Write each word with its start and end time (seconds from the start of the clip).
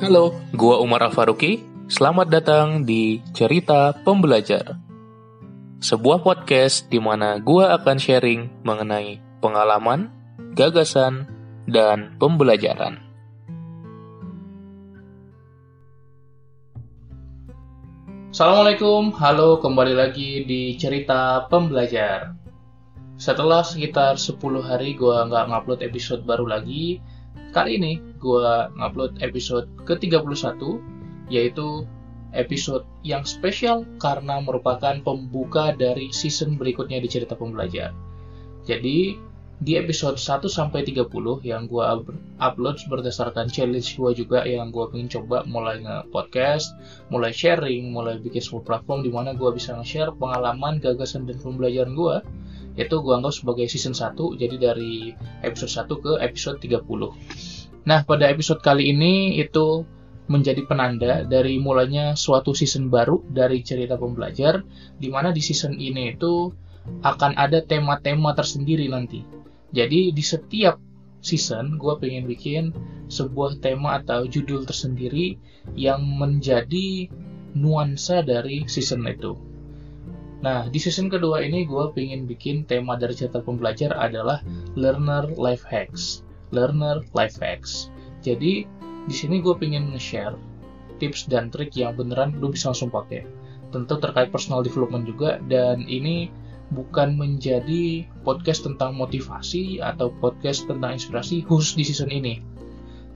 Halo, 0.00 0.32
gua 0.56 0.80
Umar 0.80 1.04
Afaruki. 1.04 1.60
Selamat 1.84 2.32
datang 2.32 2.88
di 2.88 3.20
Cerita 3.36 3.92
Pembelajar. 4.00 4.80
Sebuah 5.76 6.24
podcast 6.24 6.88
di 6.88 6.96
mana 6.96 7.36
gua 7.36 7.76
akan 7.76 8.00
sharing 8.00 8.64
mengenai 8.64 9.20
pengalaman, 9.44 10.08
gagasan, 10.56 11.28
dan 11.68 12.16
pembelajaran. 12.16 12.96
Assalamualaikum, 18.32 19.12
halo 19.20 19.60
kembali 19.60 20.00
lagi 20.00 20.48
di 20.48 20.80
Cerita 20.80 21.44
Pembelajar. 21.52 22.32
Setelah 23.20 23.60
sekitar 23.60 24.16
10 24.16 24.64
hari 24.64 24.96
gua 24.96 25.28
nggak 25.28 25.44
ngupload 25.52 25.84
episode 25.84 26.24
baru 26.24 26.48
lagi, 26.48 27.04
Kali 27.50 27.82
ini 27.82 27.98
gue 28.22 28.50
ngupload 28.78 29.18
episode 29.26 29.66
ke-31 29.82 30.22
yaitu 31.30 31.82
episode 32.30 32.86
yang 33.02 33.26
spesial 33.26 33.82
karena 33.98 34.38
merupakan 34.38 34.94
pembuka 35.02 35.74
dari 35.74 36.14
season 36.14 36.54
berikutnya 36.54 37.02
di 37.02 37.10
cerita 37.10 37.34
pembelajar. 37.34 37.90
Jadi 38.62 39.18
di 39.60 39.76
episode 39.76 40.16
1 40.16 40.48
sampai 40.48 40.86
30 40.88 41.10
yang 41.44 41.68
gue 41.68 41.84
upload 42.40 42.76
berdasarkan 42.88 43.50
challenge 43.52 43.98
gue 43.98 44.10
juga 44.16 44.46
yang 44.46 44.72
gue 44.72 44.86
pengen 44.88 45.10
coba 45.10 45.44
mulai 45.44 45.82
nge-podcast, 45.84 46.72
mulai 47.12 47.34
sharing, 47.34 47.92
mulai 47.92 48.16
bikin 48.22 48.40
sebuah 48.40 48.64
platform 48.64 49.04
di 49.04 49.10
mana 49.12 49.36
gue 49.36 49.50
bisa 49.52 49.76
nge-share 49.76 50.16
pengalaman, 50.16 50.80
gagasan, 50.80 51.28
dan 51.28 51.36
pembelajaran 51.42 51.92
gue 51.92 52.16
itu 52.78 52.94
gue 53.02 53.14
anggap 53.14 53.34
sebagai 53.34 53.66
season 53.66 53.94
1 53.96 54.14
jadi 54.38 54.56
dari 54.58 55.14
episode 55.42 55.88
1 55.88 56.04
ke 56.04 56.12
episode 56.22 56.58
30 56.62 56.86
nah 57.88 58.04
pada 58.04 58.28
episode 58.28 58.60
kali 58.62 58.92
ini 58.92 59.40
itu 59.40 59.82
menjadi 60.30 60.62
penanda 60.62 61.26
dari 61.26 61.58
mulanya 61.58 62.14
suatu 62.14 62.54
season 62.54 62.86
baru 62.86 63.18
dari 63.26 63.66
cerita 63.66 63.98
pembelajar 63.98 64.62
di 64.94 65.10
mana 65.10 65.34
di 65.34 65.42
season 65.42 65.74
ini 65.74 66.14
itu 66.14 66.54
akan 67.02 67.34
ada 67.34 67.60
tema-tema 67.66 68.32
tersendiri 68.32 68.86
nanti. 68.86 69.26
Jadi 69.74 70.14
di 70.14 70.22
setiap 70.22 70.78
season 71.18 71.76
gue 71.76 71.94
pengen 71.98 72.30
bikin 72.30 72.64
sebuah 73.10 73.58
tema 73.58 73.98
atau 74.00 74.24
judul 74.24 74.64
tersendiri 74.64 75.36
yang 75.74 76.00
menjadi 76.06 77.10
nuansa 77.58 78.22
dari 78.22 78.64
season 78.70 79.04
itu 79.10 79.34
Nah, 80.40 80.72
di 80.72 80.80
season 80.80 81.12
kedua 81.12 81.44
ini 81.44 81.68
gue 81.68 81.84
pengen 81.92 82.24
bikin 82.24 82.64
tema 82.64 82.96
dari 82.96 83.12
cerita 83.12 83.44
pembelajar 83.44 83.92
adalah 83.92 84.40
learner 84.72 85.28
life 85.36 85.68
hacks. 85.68 86.24
Learner 86.48 87.04
life 87.12 87.36
hacks. 87.44 87.92
Jadi, 88.24 88.64
di 89.04 89.14
sini 89.14 89.44
gue 89.44 89.52
pengen 89.56 89.92
nge-share 89.92 90.36
tips 91.00 91.28
dan 91.28 91.48
trik 91.48 91.76
yang 91.76 91.96
beneran 91.96 92.36
lu 92.40 92.52
bisa 92.52 92.72
langsung 92.72 92.92
pakai. 92.92 93.24
Tentu 93.72 93.96
terkait 94.00 94.32
personal 94.32 94.64
development 94.64 95.08
juga, 95.08 95.40
dan 95.48 95.84
ini 95.88 96.32
bukan 96.72 97.18
menjadi 97.18 98.06
podcast 98.22 98.64
tentang 98.64 98.94
motivasi 98.96 99.82
atau 99.82 100.12
podcast 100.20 100.68
tentang 100.68 100.96
inspirasi 100.96 101.42
khusus 101.44 101.76
di 101.76 101.84
season 101.84 102.12
ini. 102.12 102.40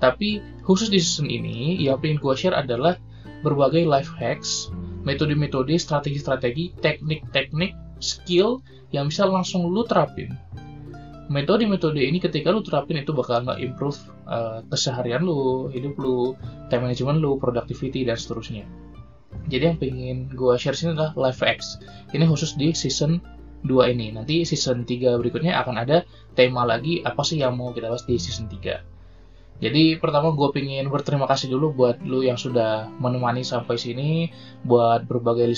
Tapi 0.01 0.45
khusus 0.65 0.93
di 0.93 1.01
season 1.01 1.29
ini, 1.29 1.81
yang 1.81 2.01
pengen 2.01 2.21
gue 2.21 2.35
share 2.37 2.57
adalah 2.57 3.01
berbagai 3.45 3.85
life 3.85 4.13
hacks 4.17 4.73
metode-metode, 5.05 5.77
strategi-strategi, 5.77 6.75
teknik-teknik, 6.81 7.77
skill 8.01 8.65
yang 8.91 9.13
bisa 9.13 9.29
langsung 9.29 9.69
lu 9.69 9.85
terapin. 9.85 10.35
Metode-metode 11.33 12.05
ini 12.05 12.21
ketika 12.21 12.53
lu 12.53 12.61
terapin 12.61 13.01
itu 13.01 13.17
bakal 13.17 13.49
nge-improve 13.49 13.97
uh, 14.29 14.61
keseharian 14.69 15.25
lu, 15.25 15.73
hidup 15.73 15.97
lu, 15.97 16.37
time 16.69 16.85
management 16.89 17.21
lu, 17.21 17.41
productivity, 17.41 18.05
dan 18.05 18.21
seterusnya. 18.21 18.69
Jadi 19.49 19.63
yang 19.65 19.79
pengen 19.81 20.19
gue 20.33 20.55
share 20.57 20.77
sini 20.77 20.97
adalah 20.97 21.13
life 21.17 21.41
hacks. 21.41 21.81
Ini 22.13 22.25
khusus 22.29 22.57
di 22.57 22.73
season 22.77 23.21
2 23.65 23.93
ini. 23.97 24.13
Nanti 24.13 24.45
season 24.45 24.85
3 24.85 25.21
berikutnya 25.21 25.57
akan 25.65 25.81
ada 25.81 26.05
tema 26.37 26.69
lagi 26.69 27.01
apa 27.05 27.25
sih 27.25 27.41
yang 27.41 27.57
mau 27.57 27.73
kita 27.73 27.89
bahas 27.89 28.05
di 28.05 28.21
season 28.21 28.49
3. 28.49 28.94
Jadi 29.63 29.97
pertama 30.03 30.35
gue 30.35 30.51
pengen 30.51 30.91
berterima 30.91 31.31
kasih 31.31 31.47
dulu 31.47 31.73
buat 31.79 32.03
lu 32.03 32.27
yang 32.27 32.35
sudah 32.35 32.91
menemani 32.99 33.47
sampai 33.47 33.79
sini, 33.79 34.29
buat 34.67 35.07
berbagai 35.07 35.55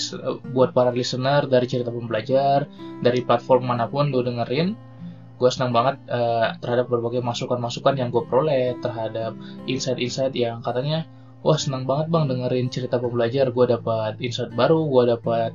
buat 0.53 0.71
para 0.71 0.93
listener 0.93 1.49
dari 1.49 1.65
cerita 1.65 1.89
pembelajar, 1.89 2.69
dari 3.01 3.25
platform 3.25 3.73
mana 3.73 3.89
pun 3.89 4.13
lu 4.13 4.21
dengerin. 4.21 4.77
Gue 5.37 5.49
senang 5.49 5.73
banget 5.73 6.01
uh, 6.09 6.55
terhadap 6.61 6.89
berbagai 6.89 7.25
masukan-masukan 7.25 7.97
yang 7.97 8.09
gue 8.13 8.21
peroleh 8.25 8.77
terhadap 8.81 9.33
insight-insight 9.65 10.33
yang 10.33 10.61
katanya, 10.61 11.05
wah 11.41 11.57
senang 11.57 11.85
banget 11.89 12.09
bang 12.13 12.25
dengerin 12.29 12.67
cerita 12.69 13.01
pembelajar. 13.01 13.49
Gue 13.49 13.65
dapat 13.65 14.21
insight 14.21 14.53
baru, 14.53 14.87
gue 14.87 15.03
dapat 15.13 15.51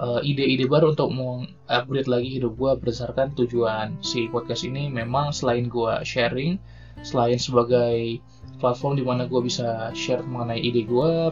uh, 0.00 0.20
ide-ide 0.24 0.64
baru 0.64 0.96
untuk 0.96 1.12
mengupgrade 1.12 2.08
lagi 2.08 2.40
hidup 2.40 2.56
gue 2.56 2.72
berdasarkan 2.80 3.36
tujuan 3.36 4.00
si 4.00 4.28
podcast 4.32 4.64
ini. 4.64 4.88
Memang 4.88 5.36
selain 5.36 5.68
gue 5.68 5.94
sharing 6.04 6.77
selain 7.02 7.38
sebagai 7.38 8.18
platform 8.58 8.98
di 8.98 9.04
mana 9.06 9.24
gue 9.30 9.40
bisa 9.44 9.94
share 9.94 10.24
mengenai 10.26 10.58
ide 10.58 10.82
gue 10.82 11.30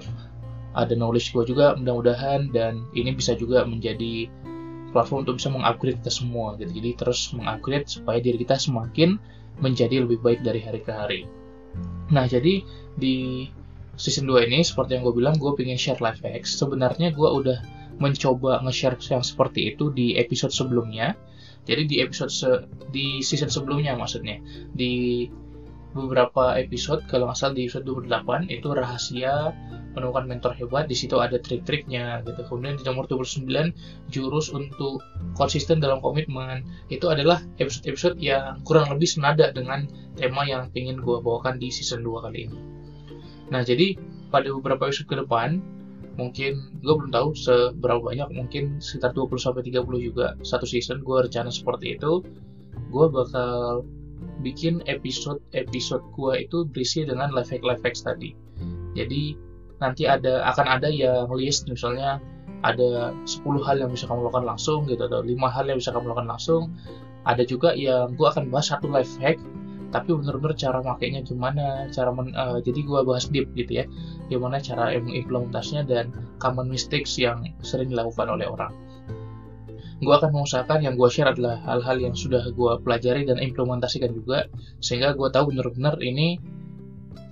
ada 0.77 0.93
knowledge 0.93 1.33
gue 1.33 1.45
juga 1.49 1.73
mudah-mudahan 1.75 2.53
dan 2.53 2.85
ini 2.93 3.17
bisa 3.17 3.33
juga 3.33 3.65
menjadi 3.65 4.29
platform 4.93 5.25
untuk 5.25 5.41
bisa 5.41 5.49
mengupgrade 5.49 5.99
kita 6.05 6.13
semua 6.13 6.55
gitu. 6.61 6.71
Jadi 6.71 6.91
terus 7.01 7.33
mengupgrade 7.33 7.89
supaya 7.89 8.21
diri 8.21 8.41
kita 8.41 8.61
semakin 8.61 9.17
menjadi 9.61 10.05
lebih 10.05 10.21
baik 10.21 10.45
dari 10.45 10.61
hari 10.61 10.81
ke 10.85 10.93
hari. 10.93 11.21
Nah 12.13 12.29
jadi 12.29 12.61
di 12.97 13.49
season 13.97 14.29
2 14.29 14.53
ini 14.53 14.61
seperti 14.61 15.01
yang 15.01 15.09
gue 15.09 15.17
bilang 15.17 15.41
gue 15.41 15.49
pengen 15.57 15.81
share 15.81 16.01
life 16.05 16.21
hacks 16.21 16.61
sebenarnya 16.61 17.17
gue 17.17 17.29
udah 17.29 17.59
mencoba 17.97 18.61
nge-share 18.61 19.01
yang 19.09 19.25
seperti 19.25 19.73
itu 19.73 19.89
di 19.97 20.21
episode 20.21 20.53
sebelumnya. 20.53 21.17
Jadi 21.67 21.83
di 21.89 21.97
episode 22.05 22.31
se 22.31 22.49
di 22.93 23.25
season 23.25 23.49
sebelumnya 23.49 23.97
maksudnya. 23.97 24.39
Di 24.71 25.27
beberapa 25.97 26.53
episode 26.61 27.01
kalau 27.09 27.33
nggak 27.33 27.39
salah 27.41 27.57
di 27.57 27.65
episode 27.65 27.89
28 27.89 28.53
itu 28.53 28.69
rahasia 28.77 29.57
menemukan 29.97 30.29
mentor 30.29 30.53
hebat. 30.53 30.85
Di 30.87 30.95
situ 30.95 31.17
ada 31.17 31.41
trik-triknya 31.41 32.21
gitu. 32.29 32.45
Kemudian 32.45 32.77
di 32.77 32.85
nomor 32.85 33.09
29 33.09 33.49
jurus 34.13 34.53
untuk 34.53 35.01
konsisten 35.35 35.81
dalam 35.81 36.05
komitmen. 36.05 36.69
Itu 36.93 37.09
adalah 37.09 37.41
episode-episode 37.57 38.21
yang 38.21 38.61
kurang 38.69 38.93
lebih 38.93 39.09
senada 39.09 39.49
dengan 39.51 39.89
tema 40.21 40.45
yang 40.45 40.69
ingin 40.77 41.01
gue 41.01 41.17
bawakan 41.25 41.57
di 41.57 41.73
season 41.73 42.05
2 42.05 42.25
kali 42.29 42.53
ini. 42.53 42.59
Nah 43.49 43.65
jadi 43.65 43.97
pada 44.29 44.53
beberapa 44.53 44.93
episode 44.93 45.09
ke 45.09 45.17
depan 45.25 45.65
mungkin 46.17 46.73
gue 46.81 46.95
belum 46.97 47.13
tahu 47.13 47.37
seberapa 47.37 48.01
banyak 48.01 48.29
mungkin 48.33 48.81
sekitar 48.81 49.13
20 49.13 49.37
sampai 49.37 49.63
30 49.69 49.85
juga 50.01 50.27
satu 50.45 50.65
season 50.69 51.01
gue 51.01 51.17
rencana 51.25 51.49
seperti 51.49 51.97
itu. 51.97 52.21
Gue 52.93 53.09
bakal 53.09 53.85
bikin 54.41 54.85
episode-episode 54.85 56.05
gua 56.13 56.41
itu 56.41 56.69
berisi 56.69 57.05
dengan 57.05 57.33
life 57.33 57.49
hack 57.49 57.65
life 57.65 57.83
hacks 57.85 58.05
tadi. 58.05 58.37
Jadi 58.97 59.37
nanti 59.81 60.09
ada 60.09 60.45
akan 60.53 60.67
ada 60.81 60.89
yang 60.89 61.29
list 61.37 61.69
misalnya 61.69 62.17
ada 62.65 63.13
10 63.29 63.45
hal 63.63 63.77
yang 63.85 63.93
bisa 63.93 64.09
kamu 64.09 64.27
lakukan 64.27 64.49
langsung 64.49 64.89
gitu 64.89 65.05
atau 65.05 65.21
5 65.21 65.37
hal 65.53 65.65
yang 65.69 65.79
bisa 65.79 65.93
kamu 65.93 66.13
lakukan 66.13 66.29
langsung. 66.29 66.63
Ada 67.27 67.43
juga 67.45 67.75
yang 67.77 68.15
gua 68.17 68.33
akan 68.33 68.49
bahas 68.49 68.73
satu 68.73 68.89
life 68.89 69.13
hack 69.21 69.37
tapi 69.95 70.13
benar-benar 70.13 70.59
cara 70.59 70.83
makainya 70.83 71.23
gimana, 71.23 71.87
cara 71.95 72.11
men, 72.11 72.35
uh, 72.35 72.59
jadi 72.59 72.83
gua 72.85 73.07
bahas 73.07 73.31
deep 73.31 73.49
gitu 73.55 73.81
ya. 73.81 73.85
Gimana 74.29 74.59
cara 74.59 74.93
implementasinya 74.93 75.87
dan 75.87 76.11
common 76.43 76.69
mistakes 76.69 77.17
yang 77.17 77.47
sering 77.63 77.95
dilakukan 77.95 78.29
oleh 78.29 78.45
orang 78.51 78.75
gue 79.97 80.13
akan 80.13 80.31
mengusahakan 80.33 80.85
yang 80.85 80.95
gue 81.01 81.09
share 81.09 81.33
adalah 81.33 81.57
hal-hal 81.65 81.97
yang 81.97 82.13
sudah 82.13 82.45
gue 82.53 82.73
pelajari 82.85 83.25
dan 83.25 83.41
implementasikan 83.41 84.13
juga 84.13 84.45
sehingga 84.85 85.17
gue 85.17 85.29
tahu 85.33 85.57
benar-benar 85.57 85.97
ini 86.05 86.37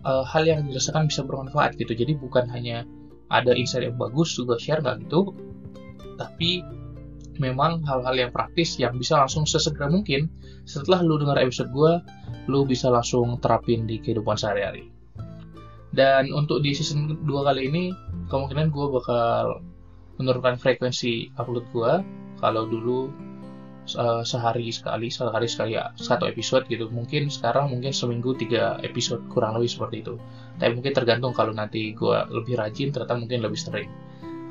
uh, 0.08 0.24
hal 0.24 0.48
yang 0.48 0.64
dirasakan 0.64 1.08
bisa 1.08 1.20
bermanfaat 1.28 1.76
gitu. 1.76 1.92
Jadi 1.92 2.16
bukan 2.16 2.48
hanya 2.48 2.88
ada 3.28 3.52
insight 3.52 3.84
yang 3.84 4.00
bagus 4.00 4.32
juga 4.32 4.56
share 4.56 4.80
nggak 4.80 5.08
gitu 5.08 5.32
tapi 6.14 6.62
memang 7.42 7.82
hal-hal 7.82 8.14
yang 8.14 8.30
praktis 8.30 8.78
yang 8.78 8.94
bisa 8.94 9.18
langsung 9.18 9.42
sesegera 9.42 9.90
mungkin 9.90 10.30
setelah 10.64 11.02
lu 11.02 11.18
dengar 11.18 11.42
episode 11.42 11.70
gue 11.74 11.92
lu 12.46 12.62
bisa 12.62 12.88
langsung 12.92 13.42
terapin 13.42 13.84
di 13.90 13.98
kehidupan 13.98 14.38
sehari-hari. 14.38 14.94
Dan 15.94 16.30
untuk 16.34 16.62
di 16.62 16.74
season 16.74 17.22
2 17.22 17.26
kali 17.26 17.70
ini 17.70 17.84
kemungkinan 18.26 18.70
gue 18.70 18.86
bakal 18.98 19.62
menurunkan 20.18 20.58
frekuensi 20.58 21.34
upload 21.38 21.66
gue 21.74 21.92
kalau 22.44 22.68
dulu 22.68 23.08
uh, 23.96 24.20
sehari 24.20 24.68
sekali 24.68 25.08
sehari 25.08 25.48
sekali 25.48 25.80
ya, 25.80 25.96
satu 25.96 26.28
episode 26.28 26.68
gitu. 26.68 26.92
Mungkin 26.92 27.32
sekarang 27.32 27.72
mungkin 27.72 27.96
seminggu 27.96 28.36
tiga 28.36 28.76
episode 28.84 29.24
kurang 29.32 29.56
lebih 29.56 29.72
seperti 29.72 30.04
itu. 30.04 30.20
Tapi 30.60 30.76
mungkin 30.76 30.92
tergantung 30.92 31.32
kalau 31.32 31.56
nanti 31.56 31.96
gue 31.96 32.16
lebih 32.28 32.60
rajin 32.60 32.92
ternyata 32.92 33.16
mungkin 33.16 33.40
lebih 33.40 33.56
sering. 33.56 33.88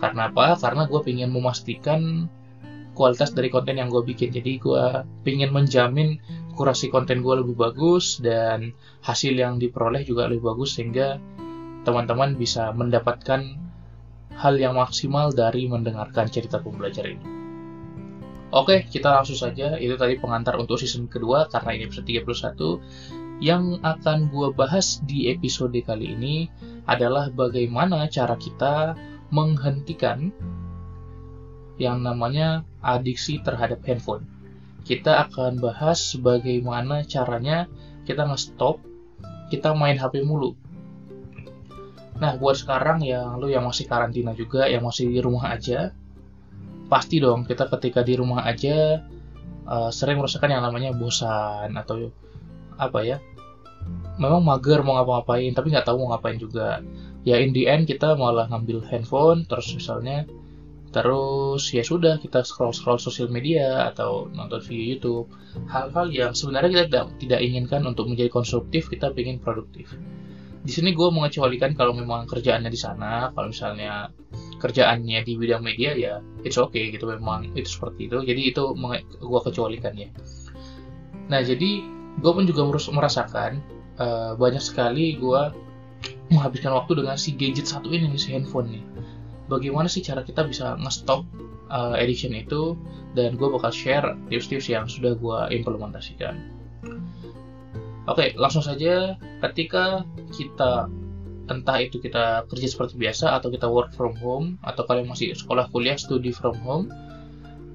Karena 0.01 0.33
apa? 0.33 0.57
Karena 0.57 0.89
gue 0.89 0.99
ingin 1.05 1.29
memastikan 1.29 2.25
kualitas 2.97 3.33
dari 3.37 3.53
konten 3.53 3.77
yang 3.77 3.93
gue 3.93 4.01
bikin. 4.01 4.33
Jadi 4.33 4.57
gue 4.57 4.83
ingin 5.29 5.53
menjamin 5.53 6.17
kurasi 6.53 6.89
konten 6.89 7.25
gue 7.25 7.45
lebih 7.45 7.57
bagus 7.57 8.21
dan 8.21 8.77
hasil 9.01 9.33
yang 9.33 9.57
diperoleh 9.57 10.05
juga 10.05 10.29
lebih 10.29 10.53
bagus 10.53 10.77
sehingga 10.77 11.17
teman-teman 11.83 12.37
bisa 12.37 12.71
mendapatkan 12.71 13.57
hal 14.33 14.55
yang 14.57 14.77
maksimal 14.77 15.29
dari 15.29 15.69
mendengarkan 15.69 16.29
cerita 16.29 16.61
pembelajar 16.61 17.05
ini. 17.05 17.42
Oke, 18.53 18.85
kita 18.85 19.09
langsung 19.09 19.33
saja. 19.33 19.81
Itu 19.81 19.97
tadi 19.97 20.21
pengantar 20.21 20.61
untuk 20.61 20.77
season 20.77 21.09
kedua 21.09 21.49
karena 21.49 21.73
ini 21.73 21.89
episode 21.89 22.05
31. 22.05 23.41
Yang 23.41 23.81
akan 23.81 24.29
gue 24.29 24.47
bahas 24.53 25.01
di 25.09 25.25
episode 25.33 25.73
kali 25.81 26.13
ini 26.13 26.53
adalah 26.85 27.33
bagaimana 27.33 28.05
cara 28.13 28.37
kita 28.37 28.93
menghentikan 29.33 30.29
yang 31.81 32.05
namanya 32.05 32.61
adiksi 32.85 33.41
terhadap 33.41 33.81
handphone. 33.89 34.29
Kita 34.85 35.25
akan 35.25 35.57
bahas 35.57 36.13
bagaimana 36.21 37.01
caranya 37.09 37.65
kita 38.05 38.29
nge-stop 38.29 38.77
kita 39.49 39.73
main 39.73 39.97
HP 39.97 40.21
mulu. 40.21 40.53
Nah, 42.21 42.37
buat 42.37 42.57
sekarang 42.57 43.01
yang 43.01 43.41
lu 43.41 43.49
yang 43.49 43.65
masih 43.65 43.89
karantina 43.89 44.37
juga, 44.37 44.69
yang 44.69 44.85
masih 44.85 45.09
di 45.09 45.17
rumah 45.21 45.53
aja, 45.53 45.93
pasti 46.93 47.17
dong 47.17 47.49
kita 47.49 47.65
ketika 47.73 48.05
di 48.05 48.13
rumah 48.13 48.45
aja 48.45 49.01
uh, 49.65 49.89
sering 49.89 50.21
merasakan 50.21 50.53
yang 50.53 50.61
namanya 50.61 50.93
bosan 50.93 51.73
atau 51.73 52.13
apa 52.77 53.01
ya 53.01 53.17
memang 54.21 54.45
mager 54.45 54.85
mau 54.85 55.01
ngapa-ngapain 55.01 55.51
tapi 55.57 55.73
nggak 55.73 55.85
tahu 55.89 56.05
mau 56.05 56.13
ngapain 56.13 56.37
juga. 56.37 56.85
Ya 57.23 57.39
in 57.39 57.55
the 57.55 57.65
end 57.65 57.89
kita 57.89 58.13
malah 58.19 58.45
ngambil 58.51 58.85
handphone 58.85 59.47
terus 59.49 59.73
misalnya 59.73 60.27
terus 60.93 61.73
ya 61.73 61.81
sudah 61.81 62.21
kita 62.21 62.45
scroll 62.45 62.69
scroll 62.69 63.01
sosial 63.01 63.25
media 63.33 63.89
atau 63.89 64.29
nonton 64.29 64.61
video 64.61 64.93
YouTube. 64.93 65.27
Hal-hal 65.65 66.13
yang 66.13 66.31
sebenarnya 66.37 66.69
kita 66.69 66.85
tidak 66.85 67.05
tidak 67.17 67.39
inginkan 67.41 67.81
untuk 67.89 68.05
menjadi 68.05 68.29
konstruktif 68.29 68.91
kita 68.93 69.09
ingin 69.17 69.41
produktif 69.41 69.89
di 70.63 70.71
sini 70.71 70.95
gue 70.95 71.07
mengecualikan 71.11 71.75
kalau 71.75 71.91
memang 71.91 72.23
kerjaannya 72.23 72.71
di 72.71 72.79
sana 72.79 73.35
kalau 73.35 73.51
misalnya 73.51 74.07
kerjaannya 74.63 75.27
di 75.27 75.35
bidang 75.35 75.59
media 75.59 75.91
ya 75.91 76.23
it's 76.47 76.55
okay 76.55 76.87
gitu 76.87 77.03
memang 77.11 77.51
itu 77.51 77.67
seperti 77.67 78.07
itu. 78.07 78.23
Jadi 78.23 78.41
itu 78.55 78.63
gue 79.19 79.39
kecualikan 79.43 79.93
ya. 79.99 80.07
Nah 81.27 81.43
jadi 81.43 81.83
gue 82.23 82.31
pun 82.31 82.47
juga 82.47 82.63
merasakan 82.71 83.59
uh, 83.99 84.33
banyak 84.39 84.63
sekali 84.63 85.19
gue 85.19 85.41
menghabiskan 86.31 86.73
waktu 86.73 87.03
dengan 87.03 87.15
si 87.19 87.35
gadget 87.35 87.67
satu 87.69 87.91
ini 87.91 88.09
si 88.15 88.33
handphone 88.33 88.69
nih 88.71 88.83
bagaimana 89.51 89.85
sih 89.91 90.01
cara 90.01 90.23
kita 90.23 90.47
bisa 90.47 90.79
nge-stop 90.79 91.27
uh, 91.69 91.93
addiction 91.93 92.33
itu 92.33 92.79
dan 93.13 93.35
gue 93.37 93.47
bakal 93.51 93.69
share 93.69 94.17
tips-tips 94.31 94.71
yang 94.71 94.87
sudah 94.87 95.13
gue 95.13 95.39
implementasikan 95.53 96.39
oke 98.07 98.35
langsung 98.35 98.63
saja 98.65 99.15
ketika 99.49 100.03
kita 100.33 100.87
entah 101.51 101.77
itu 101.83 101.99
kita 101.99 102.47
kerja 102.47 102.67
seperti 102.71 102.95
biasa 102.95 103.35
atau 103.35 103.51
kita 103.51 103.67
work 103.67 103.91
from 103.91 104.15
home 104.19 104.55
atau 104.63 104.87
kalian 104.87 105.11
masih 105.11 105.35
sekolah 105.35 105.67
kuliah 105.75 105.99
studi 105.99 106.31
from 106.31 106.55
home 106.63 106.87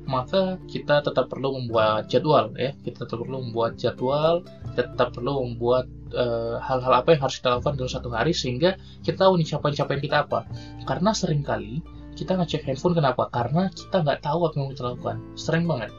maka 0.09 0.57
kita 0.65 1.05
tetap 1.05 1.29
perlu 1.29 1.53
membuat 1.61 2.09
jadwal 2.09 2.49
ya. 2.57 2.73
Kita 2.81 3.05
tetap 3.05 3.21
perlu 3.21 3.45
membuat 3.45 3.77
jadwal 3.77 4.41
tetap 4.73 5.13
perlu 5.13 5.45
membuat 5.45 5.85
eh, 6.17 6.57
hal-hal 6.65 7.05
apa 7.05 7.13
yang 7.13 7.29
harus 7.29 7.37
kita 7.45 7.61
lakukan 7.61 7.77
dalam 7.77 7.93
satu 7.93 8.09
hari 8.09 8.33
sehingga 8.33 8.81
kita 9.05 9.29
tahu 9.29 9.37
nih 9.37 9.53
capaian-capaian 9.53 10.01
kita 10.01 10.17
apa. 10.25 10.49
Karena 10.89 11.13
sering 11.13 11.45
kali 11.45 11.85
kita 12.17 12.41
ngecek 12.41 12.65
handphone 12.65 12.97
kenapa? 12.97 13.29
Karena 13.29 13.69
kita 13.69 14.01
nggak 14.01 14.25
tahu 14.25 14.49
apa 14.49 14.55
yang 14.57 14.73
kita 14.73 14.85
lakukan. 14.97 15.17
Sering 15.37 15.69
banget. 15.69 15.93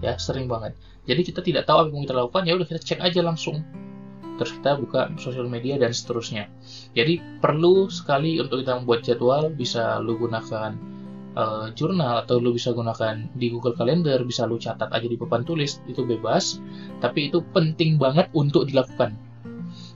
Ya 0.00 0.16
sering 0.16 0.48
banget 0.48 0.72
jadi 1.08 1.20
kita 1.24 1.40
tidak 1.40 1.64
tahu 1.68 1.86
apa 1.86 1.90
yang 1.92 2.04
kita 2.04 2.16
lakukan 2.16 2.42
ya 2.48 2.52
udah 2.56 2.66
kita 2.68 2.80
cek 2.80 3.00
aja 3.00 3.20
langsung 3.24 3.64
terus 4.40 4.56
kita 4.56 4.80
buka 4.80 5.12
sosial 5.20 5.52
media 5.52 5.76
dan 5.76 5.92
seterusnya. 5.92 6.48
Jadi 6.96 7.20
perlu 7.44 7.92
sekali 7.92 8.40
untuk 8.40 8.64
kita 8.64 8.80
membuat 8.80 9.04
jadwal, 9.04 9.52
bisa 9.52 10.00
lu 10.00 10.16
gunakan 10.16 10.72
uh, 11.36 11.68
jurnal 11.76 12.24
atau 12.24 12.40
lu 12.40 12.56
bisa 12.56 12.72
gunakan 12.72 13.28
di 13.36 13.52
Google 13.52 13.76
Calendar, 13.76 14.24
bisa 14.24 14.48
lu 14.48 14.56
catat 14.56 14.88
aja 14.88 15.04
di 15.04 15.20
papan 15.20 15.44
tulis, 15.44 15.84
itu 15.84 16.08
bebas, 16.08 16.56
tapi 17.04 17.28
itu 17.28 17.44
penting 17.52 18.00
banget 18.00 18.32
untuk 18.32 18.64
dilakukan. 18.64 19.12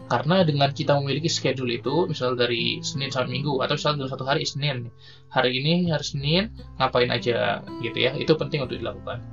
Karena 0.05 0.45
dengan 0.45 0.69
kita 0.77 1.01
memiliki 1.01 1.33
schedule 1.33 1.81
itu, 1.81 2.05
misal 2.05 2.37
dari 2.37 2.85
Senin 2.85 3.09
sampai 3.09 3.41
Minggu, 3.41 3.65
atau 3.65 3.81
misal 3.81 3.97
dalam 3.97 4.13
satu 4.13 4.29
hari 4.29 4.45
Senin, 4.45 4.93
hari 5.33 5.57
ini 5.57 5.89
hari 5.89 6.05
Senin, 6.05 6.53
ngapain 6.77 7.09
aja 7.09 7.65
gitu 7.81 7.97
ya, 7.97 8.13
itu 8.13 8.37
penting 8.37 8.69
untuk 8.69 8.77
dilakukan. 8.77 9.25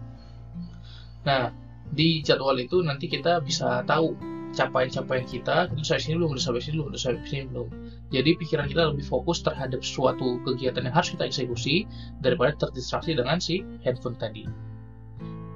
Nah, 1.28 1.52
di 1.92 2.24
jadwal 2.24 2.56
itu 2.60 2.80
nanti 2.84 3.12
kita 3.12 3.44
bisa 3.44 3.84
tahu 3.84 4.16
capaian-capaian 4.52 5.24
kita 5.24 5.72
itu 5.72 5.84
sampai 5.88 6.04
sini 6.04 6.16
belum 6.20 6.36
udah 6.36 6.44
sampai 6.44 6.62
sini 6.64 6.76
belum 6.80 6.90
udah 6.92 7.02
sampai 7.02 7.28
sini 7.28 7.44
belum. 7.48 7.68
Jadi 8.12 8.30
pikiran 8.36 8.68
kita 8.68 8.84
lebih 8.92 9.06
fokus 9.08 9.40
terhadap 9.40 9.80
suatu 9.80 10.44
kegiatan 10.44 10.84
yang 10.84 10.96
harus 10.96 11.16
kita 11.16 11.24
eksekusi 11.28 11.88
daripada 12.20 12.56
terdistraksi 12.68 13.16
dengan 13.16 13.40
si 13.40 13.64
handphone 13.84 14.20
tadi. 14.20 14.44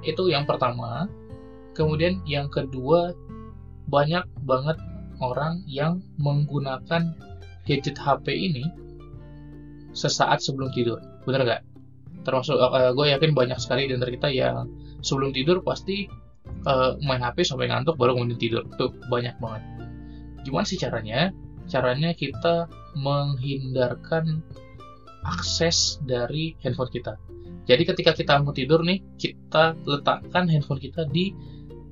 Itu 0.00 0.28
yang 0.32 0.48
pertama. 0.48 1.08
Kemudian 1.76 2.24
yang 2.24 2.48
kedua 2.48 3.12
banyak 3.92 4.24
banget 4.48 4.80
orang 5.20 5.60
yang 5.68 6.00
menggunakan 6.16 7.12
gadget 7.68 8.00
HP 8.00 8.32
ini 8.32 8.64
sesaat 9.92 10.40
sebelum 10.40 10.72
tidur. 10.72 11.04
Bener 11.28 11.44
nggak? 11.44 11.62
Termasuk 12.24 12.56
uh, 12.56 12.96
gue 12.96 13.06
yakin 13.12 13.36
banyak 13.36 13.60
sekali 13.60 13.92
di 13.92 13.92
antara 13.92 14.08
kita 14.08 14.28
yang 14.32 14.72
sebelum 15.04 15.36
tidur 15.36 15.60
pasti 15.60 16.08
uh, 16.66 16.98
main 17.04 17.22
HP 17.22 17.46
sampai 17.46 17.70
ngantuk 17.70 17.96
baru 17.98 18.16
kemudian 18.16 18.40
tidur. 18.40 18.62
Itu 18.66 18.92
banyak 19.08 19.36
banget. 19.38 19.62
Gimana 20.46 20.66
sih 20.66 20.78
caranya 20.78 21.34
caranya 21.66 22.14
kita 22.14 22.70
menghindarkan 22.94 24.40
akses 25.26 25.98
dari 26.06 26.54
handphone 26.62 26.90
kita. 26.90 27.18
Jadi 27.66 27.82
ketika 27.82 28.14
kita 28.14 28.38
mau 28.38 28.54
tidur 28.54 28.86
nih 28.86 29.02
kita 29.18 29.74
letakkan 29.82 30.46
handphone 30.46 30.78
kita 30.78 31.02
di 31.10 31.34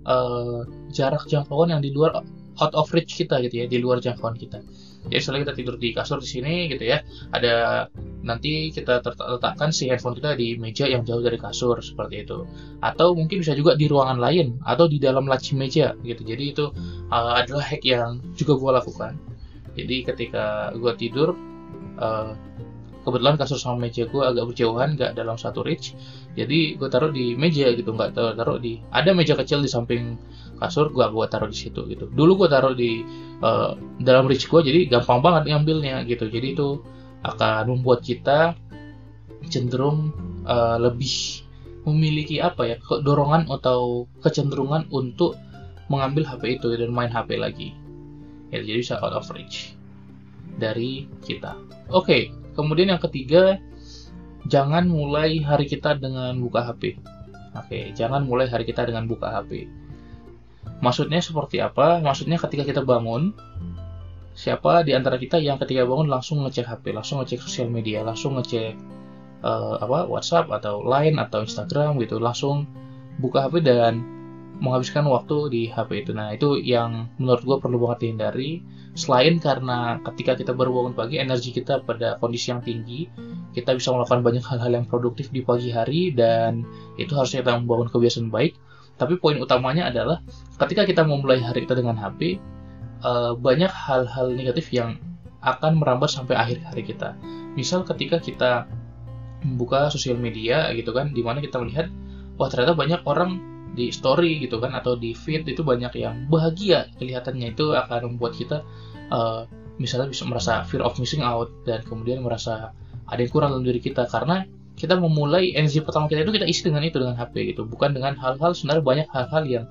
uh, 0.06 0.62
jarak 0.94 1.26
jangkauan 1.26 1.74
yang 1.74 1.82
di 1.82 1.90
luar 1.90 2.22
out 2.60 2.72
of 2.74 2.90
reach 2.94 3.14
kita 3.18 3.42
gitu 3.42 3.64
ya 3.64 3.66
di 3.66 3.78
luar 3.82 3.98
jangkauan 3.98 4.38
kita. 4.38 4.62
Jadi 5.04 5.20
setelah 5.20 5.40
kita 5.44 5.54
tidur 5.56 5.76
di 5.76 5.92
kasur 5.92 6.16
di 6.16 6.28
sini 6.28 6.64
gitu 6.72 6.88
ya 6.88 7.04
ada 7.28 7.86
nanti 8.24 8.72
kita 8.72 9.04
letakkan 9.04 9.68
si 9.68 9.92
handphone 9.92 10.16
kita 10.16 10.32
di 10.32 10.56
meja 10.56 10.88
yang 10.88 11.04
jauh 11.04 11.20
dari 11.20 11.36
kasur 11.36 11.76
seperti 11.84 12.24
itu. 12.24 12.48
Atau 12.80 13.12
mungkin 13.12 13.44
bisa 13.44 13.52
juga 13.52 13.76
di 13.76 13.84
ruangan 13.84 14.16
lain 14.16 14.58
atau 14.64 14.88
di 14.88 14.96
dalam 14.96 15.28
laci 15.28 15.52
meja 15.58 15.92
gitu. 16.00 16.24
Jadi 16.24 16.44
itu 16.56 16.72
uh, 17.12 17.32
adalah 17.36 17.64
hack 17.64 17.84
yang 17.84 18.22
juga 18.32 18.56
gue 18.56 18.70
lakukan. 18.80 19.12
Jadi 19.74 19.96
ketika 20.06 20.70
gue 20.72 20.92
tidur 20.96 21.34
uh, 21.98 22.32
kebetulan 23.04 23.36
kasur 23.36 23.60
sama 23.60 23.86
meja 23.86 24.08
gue 24.08 24.22
agak 24.24 24.44
berjauhan 24.50 24.96
nggak 24.96 25.12
dalam 25.14 25.36
satu 25.36 25.60
reach. 25.60 25.92
Jadi 26.34 26.80
gue 26.80 26.88
taruh 26.88 27.12
di 27.12 27.36
meja 27.36 27.70
gitu 27.76 27.92
nggak 27.92 28.16
taruh, 28.16 28.58
di 28.58 28.80
ada 28.90 29.12
meja 29.12 29.36
kecil 29.36 29.60
di 29.60 29.68
samping 29.68 30.16
kasur 30.58 30.88
gue 30.90 31.04
buat 31.12 31.28
taruh 31.28 31.52
di 31.52 31.58
situ 31.58 31.84
gitu. 31.86 32.08
Dulu 32.08 32.44
gue 32.44 32.48
taruh 32.48 32.72
di 32.72 33.04
uh, 33.44 33.76
dalam 34.00 34.24
reach 34.24 34.48
gue 34.48 34.60
jadi 34.64 34.88
gampang 34.88 35.20
banget 35.20 35.52
ngambilnya 35.52 36.02
gitu. 36.08 36.26
Jadi 36.32 36.56
itu 36.56 36.80
akan 37.24 37.70
membuat 37.70 38.00
kita 38.00 38.56
cenderung 39.52 40.12
uh, 40.48 40.80
lebih 40.80 41.44
memiliki 41.84 42.40
apa 42.40 42.64
ya 42.64 42.76
dorongan 42.80 43.52
atau 43.52 44.08
kecenderungan 44.24 44.88
untuk 44.88 45.36
mengambil 45.92 46.24
HP 46.24 46.60
itu 46.60 46.72
dan 46.72 46.88
main 46.88 47.12
HP 47.12 47.36
lagi. 47.36 47.76
Ya 48.48 48.64
jadi 48.64 48.80
bisa 48.80 48.96
out 49.04 49.12
of 49.12 49.28
reach 49.36 49.76
dari 50.56 51.04
kita. 51.24 51.58
Oke 51.92 52.04
okay, 52.04 52.22
kemudian 52.54 52.94
yang 52.94 53.02
ketiga 53.02 53.60
jangan 54.48 54.86
mulai 54.88 55.42
hari 55.44 55.68
kita 55.68 55.98
dengan 55.98 56.38
buka 56.40 56.64
HP 56.64 56.96
oke 57.54 57.78
jangan 57.98 58.24
mulai 58.24 58.48
hari 58.48 58.64
kita 58.64 58.86
dengan 58.88 59.04
buka 59.10 59.30
HP 59.30 59.68
maksudnya 60.84 61.20
seperti 61.24 61.64
apa? 61.64 62.00
Maksudnya 62.04 62.40
ketika 62.40 62.64
kita 62.68 62.82
bangun 62.82 63.32
siapa 64.34 64.82
di 64.82 64.92
antara 64.92 65.16
kita 65.16 65.38
yang 65.38 65.56
ketika 65.56 65.86
bangun 65.86 66.10
langsung 66.10 66.42
ngecek 66.42 66.66
HP, 66.66 66.84
langsung 66.92 67.22
ngecek 67.22 67.40
sosial 67.40 67.70
media, 67.70 68.02
langsung 68.02 68.36
ngecek 68.36 68.74
uh, 69.40 69.78
apa 69.78 70.10
WhatsApp 70.10 70.50
atau 70.50 70.82
Line 70.82 71.16
atau 71.16 71.40
Instagram 71.46 71.96
gitu, 72.02 72.18
langsung 72.18 72.66
buka 73.22 73.46
HP 73.46 73.62
dan 73.62 74.04
menghabiskan 74.62 75.06
waktu 75.10 75.50
di 75.50 75.62
HP 75.66 76.06
itu. 76.06 76.12
Nah, 76.14 76.30
itu 76.34 76.58
yang 76.60 77.10
menurut 77.18 77.42
gue 77.42 77.56
perlu 77.58 77.78
banget 77.82 78.06
dihindari. 78.06 78.62
Selain 78.94 79.42
karena 79.42 79.98
ketika 80.12 80.38
kita 80.38 80.54
baru 80.54 80.70
bangun 80.70 80.94
pagi, 80.94 81.18
energi 81.18 81.50
kita 81.50 81.82
pada 81.82 82.14
kondisi 82.22 82.54
yang 82.54 82.62
tinggi, 82.62 83.10
kita 83.50 83.74
bisa 83.74 83.90
melakukan 83.90 84.22
banyak 84.22 84.44
hal-hal 84.46 84.70
yang 84.70 84.86
produktif 84.86 85.34
di 85.34 85.42
pagi 85.42 85.74
hari 85.74 86.14
dan 86.14 86.62
itu 86.94 87.10
harusnya 87.18 87.42
kita 87.42 87.58
membangun 87.58 87.90
kebiasaan 87.90 88.30
baik. 88.30 88.54
Tapi 88.94 89.18
poin 89.18 89.34
utamanya 89.42 89.90
adalah 89.90 90.22
ketika 90.62 90.86
kita 90.86 91.02
memulai 91.02 91.42
hari 91.42 91.66
kita 91.66 91.74
dengan 91.74 91.98
HP, 91.98 92.38
uh, 93.02 93.34
banyak 93.34 93.70
hal-hal 93.70 94.30
negatif 94.30 94.70
yang 94.70 94.94
akan 95.42 95.82
merambat 95.82 96.14
sampai 96.14 96.38
akhir 96.38 96.62
hari 96.62 96.86
kita. 96.86 97.18
Misal 97.58 97.82
ketika 97.82 98.22
kita 98.22 98.70
membuka 99.42 99.90
sosial 99.90 100.16
media 100.16 100.70
gitu 100.72 100.94
kan, 100.94 101.10
di 101.10 101.20
mana 101.20 101.42
kita 101.42 101.58
melihat 101.58 101.90
wah 102.38 102.46
ternyata 102.46 102.78
banyak 102.78 103.02
orang 103.04 103.53
di 103.74 103.90
story 103.90 104.38
gitu 104.40 104.62
kan 104.62 104.72
atau 104.72 104.94
di 104.94 105.12
feed 105.12 105.44
itu 105.50 105.66
banyak 105.66 105.92
yang 105.98 106.30
bahagia 106.30 106.88
kelihatannya. 106.96 107.52
Itu 107.52 107.74
akan 107.74 108.14
membuat 108.14 108.38
kita 108.38 108.62
uh, 109.10 109.44
misalnya 109.76 110.14
bisa 110.14 110.24
merasa 110.24 110.62
fear 110.64 110.86
of 110.86 110.94
missing 111.02 111.20
out 111.20 111.50
dan 111.66 111.82
kemudian 111.82 112.22
merasa 112.22 112.70
ada 113.04 113.20
yang 113.20 113.32
kurang 113.34 113.50
dalam 113.52 113.66
diri 113.66 113.82
kita. 113.82 114.06
Karena 114.06 114.46
kita 114.74 114.98
memulai 114.98 115.54
energi 115.54 115.82
pertama 115.82 116.10
kita 116.10 116.26
itu 116.26 116.34
kita 116.34 116.46
isi 116.46 116.62
dengan 116.66 116.82
itu 116.86 116.98
dengan 117.02 117.18
HP 117.18 117.54
gitu. 117.54 117.66
Bukan 117.66 117.94
dengan 117.94 118.14
hal-hal 118.14 118.54
sebenarnya 118.54 118.84
banyak 118.86 119.08
hal-hal 119.10 119.42
yang 119.46 119.64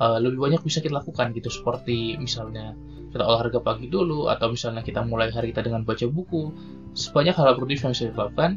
uh, 0.00 0.18
lebih 0.20 0.40
banyak 0.40 0.60
bisa 0.64 0.80
kita 0.80 0.96
lakukan 0.96 1.36
gitu. 1.36 1.52
Seperti 1.52 2.16
misalnya 2.16 2.72
kita 3.12 3.24
olahraga 3.28 3.60
pagi 3.60 3.92
dulu 3.92 4.32
atau 4.32 4.48
misalnya 4.48 4.80
kita 4.80 5.04
mulai 5.04 5.28
hari 5.28 5.52
kita 5.52 5.68
dengan 5.68 5.84
baca 5.84 6.08
buku. 6.08 6.52
Sebanyak 6.96 7.36
hal 7.36 7.56
produktif 7.56 7.84
yang 7.84 7.92
bisa 7.92 8.08
dilakukan. 8.08 8.56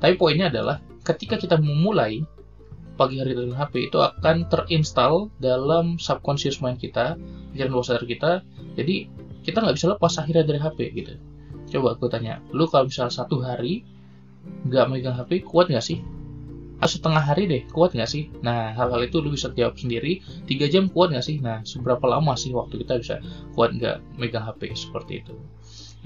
Tapi 0.00 0.18
poinnya 0.18 0.50
adalah 0.50 0.82
ketika 1.02 1.38
kita 1.38 1.56
memulai 1.58 2.22
pagi 3.02 3.18
hari 3.18 3.34
dengan 3.34 3.58
HP 3.58 3.90
itu 3.90 3.98
akan 3.98 4.46
terinstall 4.46 5.26
dalam 5.42 5.98
subconscious 5.98 6.62
mind 6.62 6.78
kita, 6.78 7.18
pikiran 7.50 7.74
bawah 7.74 7.86
sadar 7.90 8.06
kita. 8.06 8.46
Jadi 8.78 9.10
kita 9.42 9.58
nggak 9.58 9.74
bisa 9.74 9.90
lepas 9.90 10.22
akhirnya 10.22 10.46
dari 10.46 10.62
HP 10.62 10.78
gitu. 10.94 11.18
Coba 11.74 11.98
aku 11.98 12.06
tanya, 12.06 12.38
lu 12.54 12.70
kalau 12.70 12.86
misal 12.86 13.10
satu 13.10 13.42
hari 13.42 13.82
nggak 14.70 14.86
megang 14.86 15.18
HP, 15.18 15.42
kuat 15.42 15.66
nggak 15.66 15.82
sih? 15.82 15.98
Atau 16.78 17.02
setengah 17.02 17.26
hari 17.26 17.50
deh, 17.50 17.62
kuat 17.74 17.90
nggak 17.90 18.06
sih? 18.06 18.30
Nah, 18.38 18.70
hal-hal 18.70 19.02
itu 19.02 19.18
lu 19.18 19.34
bisa 19.34 19.50
jawab 19.50 19.74
sendiri. 19.74 20.22
Tiga 20.46 20.70
jam 20.70 20.86
kuat 20.86 21.10
nggak 21.10 21.26
sih? 21.26 21.42
Nah, 21.42 21.66
seberapa 21.66 22.06
lama 22.06 22.38
sih 22.38 22.54
waktu 22.54 22.86
kita 22.86 23.02
bisa 23.02 23.18
kuat 23.58 23.74
nggak 23.74 23.98
megang 24.14 24.46
HP 24.46 24.78
seperti 24.78 25.26
itu? 25.26 25.34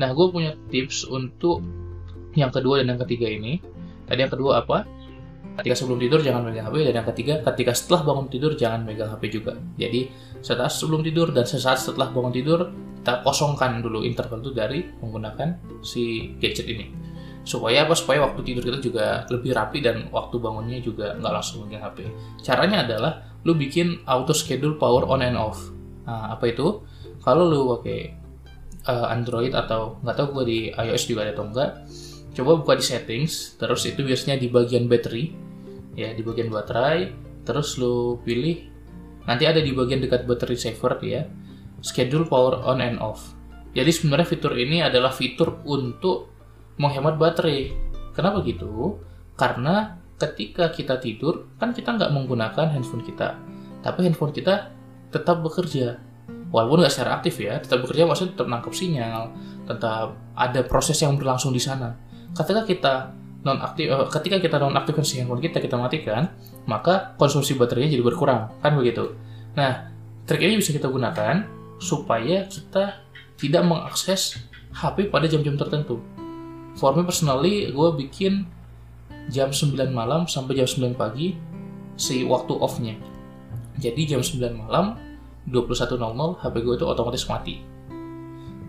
Nah, 0.01 0.17
gue 0.17 0.27
punya 0.33 0.57
tips 0.73 1.05
untuk 1.09 1.61
yang 2.33 2.49
kedua 2.49 2.81
dan 2.81 2.97
yang 2.97 3.01
ketiga 3.05 3.29
ini. 3.29 3.61
Tadi 4.09 4.21
yang 4.25 4.33
kedua 4.33 4.65
apa? 4.65 4.89
Ketika 5.57 5.75
sebelum 5.75 5.99
tidur 5.99 6.21
jangan 6.21 6.45
megang 6.45 6.69
HP 6.69 6.77
dan 6.93 6.95
yang 7.01 7.09
ketiga 7.13 7.35
ketika 7.53 7.73
setelah 7.73 8.01
bangun 8.05 8.27
tidur 8.29 8.53
jangan 8.55 8.85
megang 8.85 9.09
HP 9.09 9.33
juga. 9.33 9.57
Jadi 9.81 10.13
sesaat 10.45 10.73
sebelum 10.73 11.01
tidur 11.01 11.33
dan 11.33 11.49
sesaat 11.49 11.81
setelah 11.81 12.13
bangun 12.13 12.33
tidur 12.33 12.61
kita 13.01 13.23
kosongkan 13.23 13.81
dulu 13.81 14.03
interval 14.03 14.43
itu 14.43 14.51
dari 14.51 14.83
menggunakan 15.01 15.81
si 15.81 16.35
gadget 16.43 16.67
ini. 16.67 16.91
Supaya 17.47 17.87
apa? 17.87 17.95
Supaya 17.95 18.27
waktu 18.27 18.43
tidur 18.43 18.63
kita 18.67 18.79
juga 18.83 19.05
lebih 19.31 19.55
rapi 19.55 19.79
dan 19.81 20.11
waktu 20.11 20.37
bangunnya 20.43 20.83
juga 20.83 21.15
nggak 21.17 21.33
langsung 21.33 21.65
megang 21.65 21.87
HP 21.87 22.11
caranya 22.45 22.85
adalah 22.85 23.13
lu 23.47 23.55
bikin 23.55 24.03
auto 24.05 24.35
schedule 24.35 24.77
power 24.77 25.07
on 25.09 25.23
and 25.23 25.39
off. 25.39 25.71
Nah 26.05 26.35
apa 26.35 26.51
itu? 26.51 26.83
Kalau 27.23 27.47
lu 27.47 27.79
pakai 27.79 28.27
uh, 28.87 29.07
Android 29.11 29.55
atau 29.55 29.99
nggak 30.03 30.17
tahu 30.19 30.27
gue 30.41 30.45
di 30.47 30.59
iOS 30.71 31.11
juga 31.11 31.27
ada 31.27 31.33
atau 31.35 31.47
enggak 31.51 31.71
coba 32.37 32.51
buka 32.61 32.73
di 32.77 32.85
settings 32.85 33.57
terus 33.57 33.89
itu 33.89 34.05
biasanya 34.05 34.37
di 34.37 34.53
bagian 34.53 34.87
battery 34.87 35.33
ya 35.97 36.13
di 36.13 36.23
bagian 36.23 36.53
baterai 36.53 37.11
terus 37.43 37.81
lu 37.81 38.21
pilih 38.23 38.69
nanti 39.25 39.49
ada 39.49 39.59
di 39.59 39.73
bagian 39.73 39.99
dekat 39.99 40.29
battery 40.29 40.55
saver 40.55 41.01
ya 41.03 41.27
schedule 41.81 42.29
power 42.29 42.63
on 42.63 42.85
and 42.85 43.01
off. 43.03 43.35
Jadi 43.77 43.91
sebenarnya 43.93 44.29
fitur 44.29 44.57
ini 44.57 44.81
adalah 44.81 45.13
fitur 45.13 45.61
untuk 45.69 46.33
menghemat 46.81 47.21
baterai. 47.21 47.73
Kenapa 48.17 48.41
gitu? 48.45 49.01
Karena 49.37 50.01
ketika 50.17 50.73
kita 50.73 50.97
tidur 50.97 51.53
kan 51.61 51.77
kita 51.77 51.93
nggak 51.93 52.09
menggunakan 52.09 52.73
handphone 52.73 53.05
kita 53.05 53.37
tapi 53.85 54.09
handphone 54.09 54.33
kita 54.33 54.73
tetap 55.13 55.45
bekerja. 55.45 56.01
Walaupun 56.49 56.83
nggak 56.83 56.95
secara 56.95 57.21
aktif 57.21 57.37
ya 57.43 57.61
tetap 57.61 57.85
bekerja 57.85 58.09
maksudnya 58.09 58.33
tetap 58.39 58.49
nangkep 58.49 58.73
sinyal 58.73 59.35
tetap 59.69 60.17
ada 60.33 60.61
proses 60.65 60.97
yang 61.03 61.19
berlangsung 61.21 61.53
di 61.53 61.61
sana. 61.61 61.93
Ketika 62.33 62.63
kita 62.65 62.95
nonaktif 63.47 63.87
uh, 63.87 64.11
ketika 64.11 64.43
kita 64.43 64.59
nonaktifkan 64.59 65.07
si 65.07 65.23
handphone 65.23 65.39
kita 65.39 65.63
kita 65.63 65.79
matikan 65.79 66.35
maka 66.67 67.15
konsumsi 67.15 67.55
baterainya 67.55 67.95
jadi 67.95 68.03
berkurang. 68.03 68.51
Kan 68.59 68.75
begitu? 68.75 69.15
Nah 69.55 69.95
trik 70.27 70.43
ini 70.43 70.59
bisa 70.59 70.75
kita 70.75 70.91
gunakan 70.91 71.47
supaya 71.79 72.51
kita 72.51 73.07
tidak 73.39 73.63
mengakses 73.63 74.43
HP 74.75 75.15
pada 75.15 75.31
jam-jam 75.31 75.55
tertentu. 75.55 76.03
For 76.75 76.93
me 76.93 77.07
personally 77.07 77.71
gue 77.71 77.89
bikin 78.05 78.45
jam 79.31 79.55
9 79.55 79.79
malam 79.95 80.27
sampai 80.27 80.59
jam 80.59 80.67
9 80.67 80.99
pagi 80.99 81.39
si 81.95 82.27
waktu 82.27 82.53
off-nya. 82.59 82.99
Jadi 83.79 84.11
jam 84.11 84.21
9 84.21 84.67
malam 84.67 84.99
21.00 85.47 85.95
HP 86.43 86.55
gue 86.67 86.75
itu 86.75 86.85
otomatis 86.85 87.25
mati. 87.31 87.63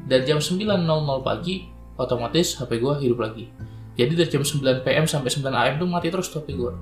Dan 0.07 0.24
jam 0.24 0.39
9.00 0.39 0.88
pagi 1.25 1.67
otomatis 2.00 2.55
HP 2.55 2.79
gue 2.79 2.93
hidup 3.03 3.19
lagi 3.19 3.51
jadi 3.98 4.13
dari 4.13 4.30
jam 4.30 4.46
9 4.46 4.86
PM 4.86 5.06
sampai 5.10 5.30
9 5.34 5.50
AM 5.51 5.74
tuh 5.82 5.89
mati 5.89 6.08
terus 6.13 6.30
HP 6.30 6.54
gue 6.54 6.74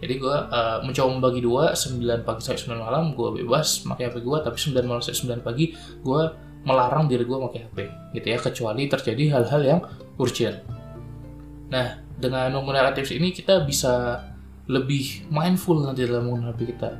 jadi 0.00 0.16
gue 0.16 0.32
uh, 0.32 0.80
mencoba 0.80 1.08
membagi 1.12 1.40
dua 1.44 1.76
9 1.76 2.24
pagi 2.24 2.40
sampai 2.40 2.60
9 2.72 2.80
malam 2.80 3.12
gue 3.12 3.44
bebas 3.44 3.84
pakai 3.84 4.08
HP 4.08 4.24
gue 4.24 4.36
tapi 4.40 4.56
9 4.56 4.88
malam 4.88 5.04
sampai 5.04 5.36
9 5.36 5.46
pagi 5.46 5.76
gue 5.76 6.22
melarang 6.64 7.08
diri 7.08 7.24
gue 7.24 7.38
pakai 7.48 7.60
HP 7.68 7.78
gitu 8.16 8.26
ya. 8.26 8.38
Kecuali 8.40 8.82
terjadi 8.88 9.22
hal-hal 9.36 9.60
yang 9.64 9.80
urgent. 10.20 10.60
Nah 11.72 12.00
dengan 12.20 12.52
menggunakan 12.52 12.92
tips 12.96 13.16
ini 13.16 13.32
kita 13.32 13.64
bisa 13.64 14.24
lebih 14.68 15.28
mindful 15.32 15.80
nanti 15.80 16.04
dalam 16.04 16.28
menggunakan 16.28 16.52
HP 16.56 16.60
kita. 16.76 16.90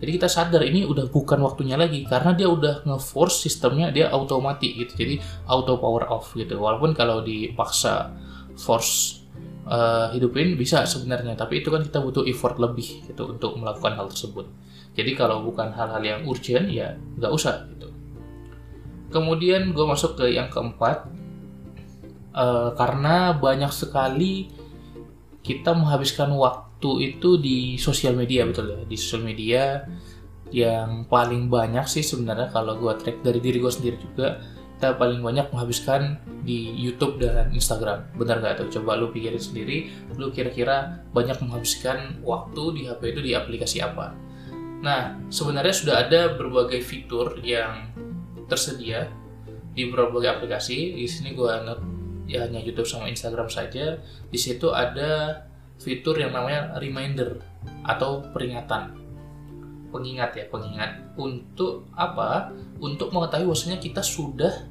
Jadi 0.00 0.10
kita 0.16 0.28
sadar 0.32 0.64
ini 0.64 0.88
udah 0.88 1.12
bukan 1.12 1.44
waktunya 1.44 1.76
lagi 1.76 2.08
karena 2.08 2.32
dia 2.32 2.48
udah 2.48 2.88
nge-force 2.88 3.44
sistemnya 3.44 3.92
dia 3.92 4.08
otomatis 4.08 4.72
gitu. 4.72 4.92
Jadi 4.96 5.20
auto 5.44 5.76
power 5.76 6.08
off 6.08 6.32
gitu. 6.32 6.56
Walaupun 6.56 6.96
kalau 6.96 7.20
dipaksa 7.20 8.08
force 8.60 9.24
uh, 9.64 10.12
hidupin 10.12 10.54
bisa 10.54 10.84
sebenarnya. 10.84 11.32
Tapi 11.34 11.64
itu 11.64 11.72
kan 11.72 11.80
kita 11.80 12.04
butuh 12.04 12.28
effort 12.28 12.60
lebih 12.60 13.08
gitu 13.08 13.32
untuk 13.32 13.56
melakukan 13.56 13.96
hal 13.96 14.06
tersebut. 14.12 14.46
Jadi 14.92 15.16
kalau 15.16 15.46
bukan 15.46 15.72
hal-hal 15.72 16.02
yang 16.02 16.20
urgent 16.28 16.68
ya 16.68 16.98
nggak 17.16 17.32
usah 17.32 17.64
gitu. 17.72 17.88
Kemudian 19.10 19.72
gue 19.72 19.86
masuk 19.88 20.20
ke 20.20 20.36
yang 20.36 20.52
keempat 20.52 21.08
uh, 22.36 22.76
karena 22.76 23.34
banyak 23.34 23.72
sekali 23.72 24.52
kita 25.40 25.72
menghabiskan 25.72 26.30
waktu 26.36 27.16
itu 27.16 27.40
di 27.40 27.80
sosial 27.80 28.14
media 28.14 28.44
betul 28.44 28.76
ya? 28.76 28.80
Di 28.84 28.96
sosial 28.98 29.24
media 29.24 29.88
yang 30.50 31.06
paling 31.06 31.46
banyak 31.46 31.86
sih 31.86 32.02
sebenarnya 32.02 32.50
kalau 32.50 32.74
gue 32.74 32.90
track 32.98 33.22
dari 33.22 33.38
diri 33.38 33.62
gue 33.62 33.70
sendiri 33.70 33.96
juga 34.02 34.42
kita 34.80 34.96
paling 34.96 35.20
banyak 35.20 35.44
menghabiskan 35.52 36.16
di 36.40 36.72
YouTube 36.72 37.20
dan 37.20 37.52
Instagram. 37.52 38.00
Benar 38.16 38.40
nggak 38.40 38.64
tuh? 38.64 38.80
Coba 38.80 38.96
lu 38.96 39.12
pikirin 39.12 39.36
sendiri, 39.36 39.92
lu 40.16 40.32
kira-kira 40.32 41.04
banyak 41.12 41.36
menghabiskan 41.44 42.16
waktu 42.24 42.80
di 42.80 42.80
HP 42.88 43.12
itu 43.12 43.20
di 43.20 43.32
aplikasi 43.36 43.84
apa? 43.84 44.16
Nah, 44.80 45.20
sebenarnya 45.28 45.76
sudah 45.76 46.08
ada 46.08 46.32
berbagai 46.32 46.80
fitur 46.80 47.36
yang 47.44 47.92
tersedia 48.48 49.12
di 49.76 49.84
berbagai 49.92 50.40
aplikasi. 50.40 50.96
Di 50.96 51.04
sini 51.04 51.36
gue 51.36 51.52
note 51.60 51.84
ya 52.24 52.48
hanya 52.48 52.64
YouTube 52.64 52.88
sama 52.88 53.12
Instagram 53.12 53.52
saja. 53.52 54.00
Di 54.32 54.38
situ 54.40 54.72
ada 54.72 55.44
fitur 55.76 56.16
yang 56.16 56.32
namanya 56.32 56.80
reminder 56.80 57.36
atau 57.84 58.24
peringatan 58.32 58.96
pengingat 59.90 60.34
ya 60.38 60.44
pengingat 60.48 61.14
untuk 61.18 61.90
apa? 61.94 62.54
Untuk 62.80 63.12
mengetahui 63.12 63.46
bahwasanya 63.46 63.78
kita 63.82 64.00
sudah 64.00 64.66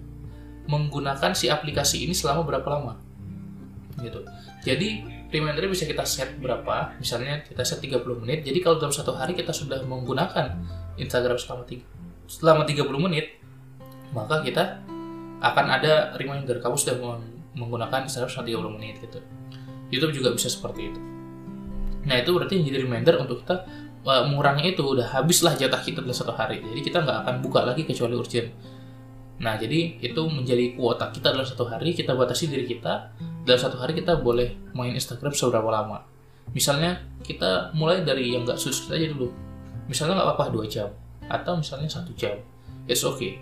menggunakan 0.70 1.32
si 1.34 1.50
aplikasi 1.50 2.06
ini 2.08 2.14
selama 2.16 2.46
berapa 2.46 2.68
lama. 2.68 2.94
Gitu. 4.00 4.22
Jadi 4.64 4.90
reminder 5.30 5.70
bisa 5.70 5.86
kita 5.86 6.06
set 6.06 6.38
berapa? 6.42 6.98
Misalnya 6.98 7.46
kita 7.46 7.62
set 7.62 7.82
30 7.84 8.02
menit. 8.22 8.46
Jadi 8.46 8.60
kalau 8.64 8.82
dalam 8.82 8.94
satu 8.94 9.14
hari 9.14 9.38
kita 9.38 9.54
sudah 9.54 9.82
menggunakan 9.86 10.58
Instagram 10.98 11.38
selama 11.38 11.64
tiga, 11.70 11.86
selama 12.30 12.64
30 12.66 13.06
menit 13.06 13.26
maka 14.10 14.42
kita 14.42 14.82
akan 15.40 15.66
ada 15.70 16.18
reminder 16.18 16.58
kamu 16.60 16.76
sudah 16.76 16.98
menggunakan 17.54 18.06
Instagram 18.10 18.30
selama 18.30 18.48
30 18.70 18.76
menit 18.78 18.96
gitu. 19.02 19.20
YouTube 19.90 20.14
juga 20.22 20.30
bisa 20.38 20.50
seperti 20.50 20.94
itu. 20.94 21.00
Nah 22.06 22.16
itu 22.22 22.30
berarti 22.32 22.62
menjadi 22.62 22.86
reminder 22.86 23.16
untuk 23.22 23.42
kita 23.44 23.66
uh, 24.06 24.24
mengurangi 24.28 24.76
itu 24.76 24.84
udah 24.84 25.08
habislah 25.16 25.56
jatah 25.56 25.82
kita 25.82 26.04
dalam 26.04 26.16
satu 26.16 26.32
hari. 26.36 26.64
Jadi 26.64 26.80
kita 26.84 27.04
nggak 27.04 27.18
akan 27.26 27.36
buka 27.44 27.66
lagi 27.66 27.84
kecuali 27.84 28.16
urgent. 28.16 28.52
Nah 29.40 29.56
jadi 29.56 30.00
itu 30.04 30.22
menjadi 30.28 30.76
kuota 30.76 31.12
kita 31.16 31.32
dalam 31.32 31.48
satu 31.48 31.68
hari 31.68 31.96
kita 31.96 32.16
batasi 32.16 32.52
diri 32.52 32.68
kita. 32.68 33.16
Dalam 33.44 33.60
satu 33.60 33.80
hari 33.80 33.96
kita 33.96 34.20
boleh 34.20 34.72
main 34.76 34.94
Instagram 34.94 35.32
seberapa 35.32 35.68
lama. 35.72 36.04
Misalnya 36.52 37.00
kita 37.24 37.72
mulai 37.78 38.04
dari 38.04 38.36
yang 38.36 38.44
nggak 38.44 38.60
susah 38.60 38.96
aja 38.96 39.10
dulu. 39.12 39.32
Misalnya 39.88 40.22
nggak 40.22 40.28
apa-apa 40.34 40.54
dua 40.54 40.66
jam 40.68 40.90
atau 41.30 41.58
misalnya 41.58 41.90
satu 41.90 42.12
jam. 42.18 42.36
It's 42.90 43.06
okay. 43.06 43.40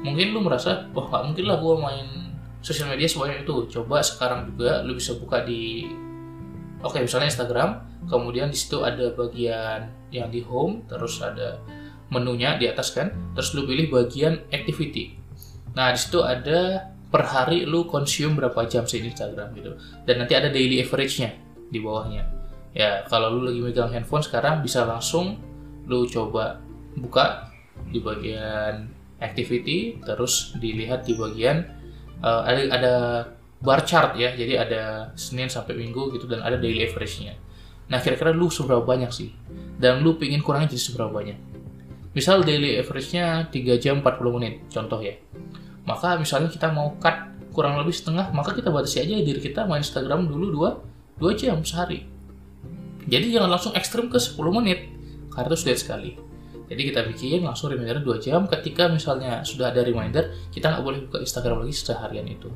Mungkin 0.00 0.32
lu 0.32 0.40
merasa 0.40 0.88
wah 0.96 1.06
nggak 1.10 1.22
mungkin 1.30 1.44
lah 1.44 1.56
gue 1.60 1.74
main 1.76 2.06
sosial 2.64 2.88
media 2.88 3.06
sebanyak 3.06 3.44
itu. 3.44 3.68
Coba 3.68 4.00
sekarang 4.00 4.48
juga 4.54 4.80
lu 4.86 4.96
bisa 4.96 5.12
buka 5.18 5.44
di 5.44 5.90
oke 6.80 6.96
okay, 6.96 7.00
misalnya 7.04 7.28
Instagram 7.28 7.70
kemudian 8.08 8.48
di 8.52 8.58
situ 8.58 8.82
ada 8.82 9.12
bagian 9.12 9.92
yang 10.10 10.28
di 10.28 10.42
home 10.42 10.84
terus 10.90 11.20
ada 11.22 11.60
menunya 12.10 12.58
di 12.58 12.66
atas 12.66 12.90
kan 12.90 13.14
terus 13.38 13.54
lu 13.54 13.64
pilih 13.64 13.88
bagian 13.88 14.42
activity. 14.50 15.14
Nah 15.78 15.94
di 15.94 15.98
situ 16.00 16.20
ada 16.24 16.90
per 17.10 17.26
hari 17.26 17.66
lu 17.66 17.86
consume 17.90 18.38
berapa 18.38 18.66
jam 18.70 18.86
sih 18.86 19.02
Instagram 19.02 19.54
gitu. 19.58 19.74
Dan 20.06 20.22
nanti 20.22 20.34
ada 20.38 20.50
daily 20.50 20.82
average-nya 20.82 21.34
di 21.70 21.78
bawahnya. 21.82 22.26
Ya 22.70 23.02
kalau 23.10 23.34
lu 23.34 23.50
lagi 23.50 23.60
megang 23.62 23.90
handphone 23.90 24.22
sekarang 24.22 24.62
bisa 24.62 24.86
langsung 24.86 25.38
lu 25.90 26.06
coba 26.06 26.62
buka 26.94 27.50
di 27.90 27.98
bagian 27.98 28.86
activity, 29.18 29.98
terus 30.06 30.54
dilihat 30.62 31.02
di 31.02 31.18
bagian 31.18 31.66
uh, 32.22 32.46
ada 32.46 32.62
ada 32.70 32.94
bar 33.60 33.84
chart 33.84 34.16
ya, 34.16 34.32
jadi 34.32 34.64
ada 34.64 34.82
Senin 35.14 35.52
sampai 35.52 35.76
Minggu 35.76 36.16
gitu 36.16 36.24
dan 36.24 36.40
ada 36.40 36.56
daily 36.56 36.84
average-nya. 36.88 37.36
Nah 37.92 38.00
kira-kira 38.00 38.32
lu 38.32 38.48
seberapa 38.48 38.80
banyak 38.80 39.12
sih? 39.12 39.36
Dan 39.76 40.00
lu 40.00 40.16
pingin 40.16 40.40
kurangnya 40.40 40.72
jadi 40.72 40.82
seberapa 40.90 41.12
banyak? 41.12 41.38
Misal 42.16 42.42
daily 42.42 42.80
average-nya 42.80 43.52
3 43.52 43.76
jam 43.78 44.02
40 44.02 44.36
menit, 44.36 44.54
contoh 44.72 44.98
ya. 44.98 45.14
Maka 45.84 46.16
misalnya 46.18 46.50
kita 46.50 46.72
mau 46.72 46.96
cut 46.98 47.30
kurang 47.50 47.78
lebih 47.78 47.94
setengah, 47.94 48.30
maka 48.30 48.54
kita 48.54 48.70
batasi 48.70 49.02
aja 49.02 49.20
diri 49.20 49.38
kita 49.42 49.66
main 49.66 49.82
Instagram 49.82 50.26
dulu 50.26 50.74
2, 51.18 51.22
2 51.22 51.34
jam 51.38 51.60
sehari. 51.62 52.06
Jadi 53.10 53.26
jangan 53.34 53.50
langsung 53.50 53.74
ekstrim 53.74 54.06
ke 54.06 54.18
10 54.18 54.38
menit, 54.54 54.86
karena 55.34 55.50
itu 55.50 55.58
sulit 55.58 55.78
sekali. 55.78 56.14
Jadi 56.70 56.82
kita 56.94 57.02
bikin 57.10 57.42
langsung 57.42 57.74
reminder 57.74 57.98
2 57.98 58.22
jam, 58.22 58.46
ketika 58.46 58.86
misalnya 58.86 59.42
sudah 59.42 59.74
ada 59.74 59.82
reminder, 59.82 60.30
kita 60.54 60.70
nggak 60.70 60.84
boleh 60.86 61.00
buka 61.10 61.18
Instagram 61.18 61.66
lagi 61.66 61.74
seharian 61.74 62.26
itu. 62.30 62.50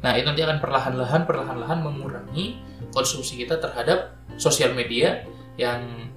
Nah, 0.00 0.16
itu 0.16 0.24
nanti 0.24 0.40
akan 0.40 0.58
perlahan-lahan, 0.64 1.22
perlahan-lahan 1.28 1.78
mengurangi 1.84 2.56
konsumsi 2.90 3.44
kita 3.44 3.60
terhadap 3.60 4.16
sosial 4.40 4.72
media 4.72 5.28
yang 5.60 6.08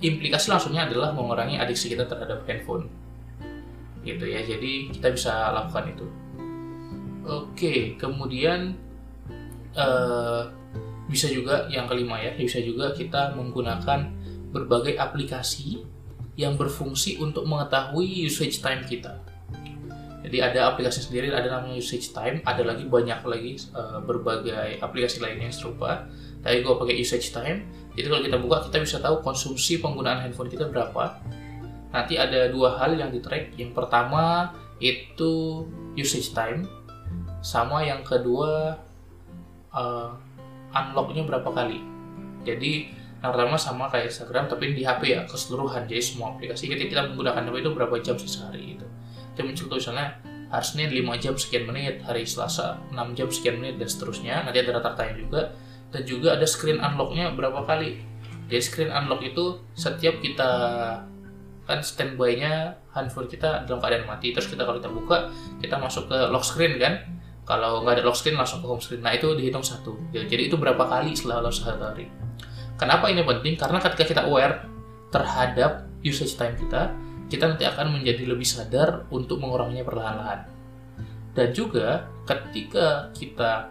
implikasi 0.00 0.48
langsungnya 0.48 0.88
adalah 0.88 1.12
mengurangi 1.12 1.60
adiksi 1.60 1.92
kita 1.92 2.08
terhadap 2.08 2.48
handphone. 2.48 2.88
Gitu 4.00 4.24
ya, 4.24 4.40
jadi 4.40 4.72
kita 4.94 5.12
bisa 5.12 5.52
lakukan 5.52 5.92
itu. 5.92 6.06
Oke, 7.28 8.00
kemudian 8.00 8.72
uh, 9.76 10.48
bisa 11.12 11.28
juga 11.28 11.68
yang 11.68 11.84
kelima 11.84 12.16
ya, 12.16 12.32
bisa 12.32 12.56
juga 12.64 12.96
kita 12.96 13.36
menggunakan 13.36 14.08
berbagai 14.48 14.96
aplikasi 14.96 15.84
yang 16.40 16.56
berfungsi 16.56 17.20
untuk 17.20 17.44
mengetahui 17.44 18.24
usage 18.24 18.64
time 18.64 18.86
kita. 18.88 19.20
Jadi 20.28 20.44
ada 20.44 20.60
aplikasi 20.76 21.08
sendiri, 21.08 21.32
ada 21.32 21.48
namanya 21.48 21.80
usage 21.80 22.12
time, 22.12 22.44
ada 22.44 22.60
lagi 22.60 22.84
banyak 22.84 23.24
lagi 23.24 23.56
uh, 23.72 24.04
berbagai 24.04 24.76
aplikasi 24.84 25.24
lainnya 25.24 25.48
yang 25.48 25.56
serupa. 25.56 26.04
Tapi 26.44 26.60
gue 26.60 26.74
pakai 26.76 26.96
usage 27.00 27.32
time. 27.32 27.64
Jadi 27.96 28.06
kalau 28.12 28.22
kita 28.22 28.36
buka 28.36 28.56
kita 28.68 28.78
bisa 28.84 28.96
tahu 29.00 29.24
konsumsi 29.24 29.80
penggunaan 29.80 30.20
handphone 30.20 30.52
kita 30.52 30.68
berapa. 30.68 31.18
Nanti 31.88 32.20
ada 32.20 32.52
dua 32.52 32.76
hal 32.76 33.00
yang 33.00 33.08
di 33.08 33.24
track. 33.24 33.56
Yang 33.56 33.72
pertama 33.72 34.52
itu 34.78 35.64
usage 35.98 36.30
time 36.30 36.68
sama 37.42 37.82
yang 37.86 38.02
kedua 38.02 38.78
uh, 39.74 40.10
unlocknya 40.74 41.26
berapa 41.26 41.50
kali 41.50 41.82
jadi 42.46 42.94
yang 43.18 43.34
pertama 43.34 43.58
sama 43.58 43.90
kayak 43.90 44.14
Instagram 44.14 44.46
tapi 44.46 44.78
di 44.78 44.86
HP 44.86 45.02
ya 45.10 45.20
keseluruhan 45.26 45.90
jadi 45.90 46.02
semua 46.02 46.38
aplikasi 46.38 46.70
ketika 46.70 46.86
kita 46.86 47.02
menggunakan 47.10 47.50
HP 47.50 47.56
itu 47.66 47.70
berapa 47.74 47.94
jam 47.98 48.14
sehari 48.18 48.78
gitu 48.78 48.86
kita 49.38 49.46
muncul 49.46 49.70
tulisannya 49.70 50.18
hari 50.50 50.66
Senin 50.66 50.90
5 50.90 51.22
jam 51.22 51.34
sekian 51.38 51.70
menit 51.70 52.02
hari 52.02 52.26
Selasa 52.26 52.82
6 52.90 53.14
jam 53.14 53.30
sekian 53.30 53.62
menit 53.62 53.78
dan 53.78 53.86
seterusnya. 53.86 54.42
Nanti 54.42 54.58
ada 54.66 54.82
rata-ratanya 54.82 55.14
juga. 55.14 55.40
Dan 55.94 56.02
juga 56.02 56.34
ada 56.34 56.42
screen 56.42 56.82
unlocknya 56.82 57.38
berapa 57.38 57.62
kali. 57.62 58.02
Jadi 58.50 58.60
screen 58.60 58.90
unlock 58.90 59.22
itu 59.22 59.62
setiap 59.78 60.18
kita 60.18 60.50
kan 61.70 61.78
standby-nya 61.84 62.82
handphone 62.90 63.30
kita 63.30 63.62
dalam 63.62 63.78
keadaan 63.78 64.10
mati. 64.10 64.34
Terus 64.34 64.50
kita 64.50 64.66
kalau 64.66 64.82
kita 64.82 64.90
buka 64.90 65.30
kita 65.62 65.78
masuk 65.78 66.10
ke 66.10 66.18
lock 66.34 66.42
screen 66.42 66.82
kan? 66.82 66.98
Kalau 67.46 67.86
nggak 67.86 68.02
ada 68.02 68.04
lock 68.04 68.18
screen 68.18 68.34
langsung 68.34 68.58
ke 68.58 68.66
home 68.66 68.82
screen. 68.82 69.06
Nah 69.06 69.14
itu 69.14 69.38
dihitung 69.38 69.62
satu. 69.62 69.94
Jadi 70.10 70.50
itu 70.50 70.58
berapa 70.58 70.82
kali 70.82 71.14
setelah 71.14 71.46
satu 71.46 71.94
hari. 71.94 72.10
Kenapa 72.74 73.06
ini 73.06 73.22
penting? 73.22 73.54
Karena 73.54 73.78
ketika 73.78 74.04
kita 74.04 74.22
aware 74.26 74.66
terhadap 75.14 75.86
usage 76.02 76.34
time 76.34 76.58
kita 76.58 76.90
kita 77.28 77.44
nanti 77.44 77.64
akan 77.68 78.00
menjadi 78.00 78.24
lebih 78.24 78.48
sadar 78.48 79.08
untuk 79.12 79.40
menguranginya 79.40 79.84
perlahan-lahan 79.84 80.58
dan 81.38 81.54
juga 81.54 82.10
ketika 82.26 83.14
kita 83.14 83.70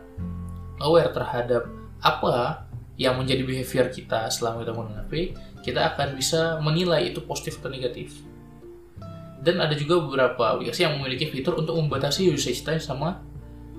aware 0.79 1.11
terhadap 1.11 1.67
apa 1.99 2.63
yang 2.97 3.19
menjadi 3.19 3.43
behavior 3.45 3.91
kita 3.93 4.31
selama 4.31 4.65
kita 4.65 4.71
menggunakan 4.73 5.03
HP, 5.05 5.13
kita 5.61 5.79
akan 5.93 6.07
bisa 6.17 6.57
menilai 6.63 7.11
itu 7.11 7.21
positif 7.27 7.61
atau 7.61 7.69
negatif. 7.69 8.23
Dan 9.37 9.61
ada 9.61 9.75
juga 9.77 10.01
beberapa 10.01 10.57
aplikasi 10.57 10.87
yang 10.87 10.97
memiliki 10.97 11.29
fitur 11.29 11.59
untuk 11.59 11.77
membatasi 11.77 12.31
usage 12.33 12.65
time 12.65 12.81
sama 12.81 13.21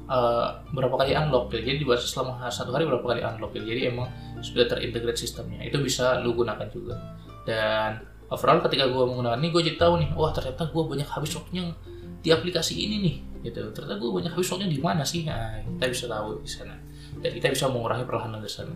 uh, 0.06 0.62
berapa 0.70 0.94
kali 0.94 1.18
unlock 1.18 1.50
gitu. 1.50 1.66
Jadi 1.66 1.76
dibaca 1.82 2.04
selama 2.04 2.46
satu 2.46 2.70
hari 2.70 2.86
berapa 2.86 3.02
kali 3.02 3.26
unlock 3.26 3.56
gitu. 3.58 3.66
Jadi 3.66 3.90
emang 3.90 4.06
sudah 4.38 4.70
terintegrate 4.70 5.18
sistemnya. 5.18 5.66
Itu 5.66 5.82
bisa 5.82 6.22
lu 6.22 6.38
gunakan 6.38 6.68
juga. 6.70 6.94
Dan 7.42 8.06
overall 8.28 8.60
ketika 8.64 8.84
gue 8.88 9.04
menggunakan 9.04 9.40
ini 9.40 9.48
gue 9.52 9.62
jadi 9.72 9.78
tahu 9.80 9.94
nih, 10.04 10.10
wah 10.16 10.32
ternyata 10.32 10.68
gue 10.68 10.82
banyak 10.84 11.08
habis 11.08 11.32
waktunya 11.36 11.72
di 12.20 12.28
aplikasi 12.28 12.74
ini 12.76 12.96
nih 13.00 13.16
gitu. 13.48 13.70
Ternyata 13.72 13.96
gue 13.96 14.10
banyak 14.10 14.32
habis 14.34 14.48
waktunya 14.52 14.70
di 14.70 14.80
mana 14.82 15.02
sih? 15.06 15.24
Nah, 15.24 15.62
kita 15.64 15.84
bisa 15.88 16.04
tahu 16.10 16.42
di 16.42 16.50
sana. 16.50 16.76
Dan 17.18 17.30
kita 17.34 17.48
bisa 17.50 17.66
mengurangi 17.70 18.04
perlahan 18.04 18.36
di 18.38 18.50
sana. 18.50 18.74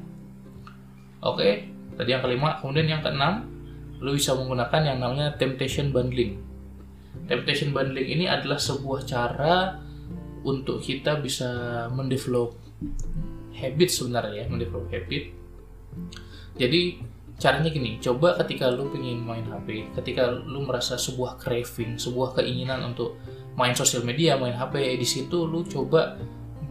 Oke, 1.23 1.69
tadi 1.95 2.11
yang 2.11 2.23
kelima, 2.25 2.59
kemudian 2.59 2.88
yang 2.99 3.03
keenam, 3.05 3.47
lu 4.03 4.19
bisa 4.19 4.35
menggunakan 4.35 4.83
yang 4.83 4.99
namanya 4.99 5.38
temptation 5.38 5.95
bundling. 5.95 6.43
Temptation 7.31 7.71
bundling 7.71 8.09
ini 8.09 8.25
adalah 8.27 8.59
sebuah 8.59 9.07
cara 9.07 9.79
untuk 10.43 10.83
kita 10.83 11.23
bisa 11.23 11.87
mendevelop 11.95 12.59
habit 13.55 13.88
sebenarnya 13.95 14.43
ya, 14.43 14.45
mendevelop 14.51 14.91
habit. 14.91 15.31
Jadi 16.59 17.12
caranya 17.40 17.71
gini, 17.73 17.99
coba 17.99 18.37
ketika 18.45 18.71
lu 18.71 18.92
pengen 18.92 19.25
main 19.25 19.45
HP, 19.47 19.92
ketika 19.99 20.31
lu 20.31 20.64
merasa 20.64 20.97
sebuah 20.97 21.40
craving, 21.40 21.99
sebuah 21.99 22.38
keinginan 22.38 22.83
untuk 22.92 23.18
main 23.57 23.77
sosial 23.77 24.05
media, 24.05 24.37
main 24.37 24.57
HP, 24.57 24.97
di 24.97 25.07
situ 25.07 25.45
lu 25.45 25.64
coba 25.66 26.16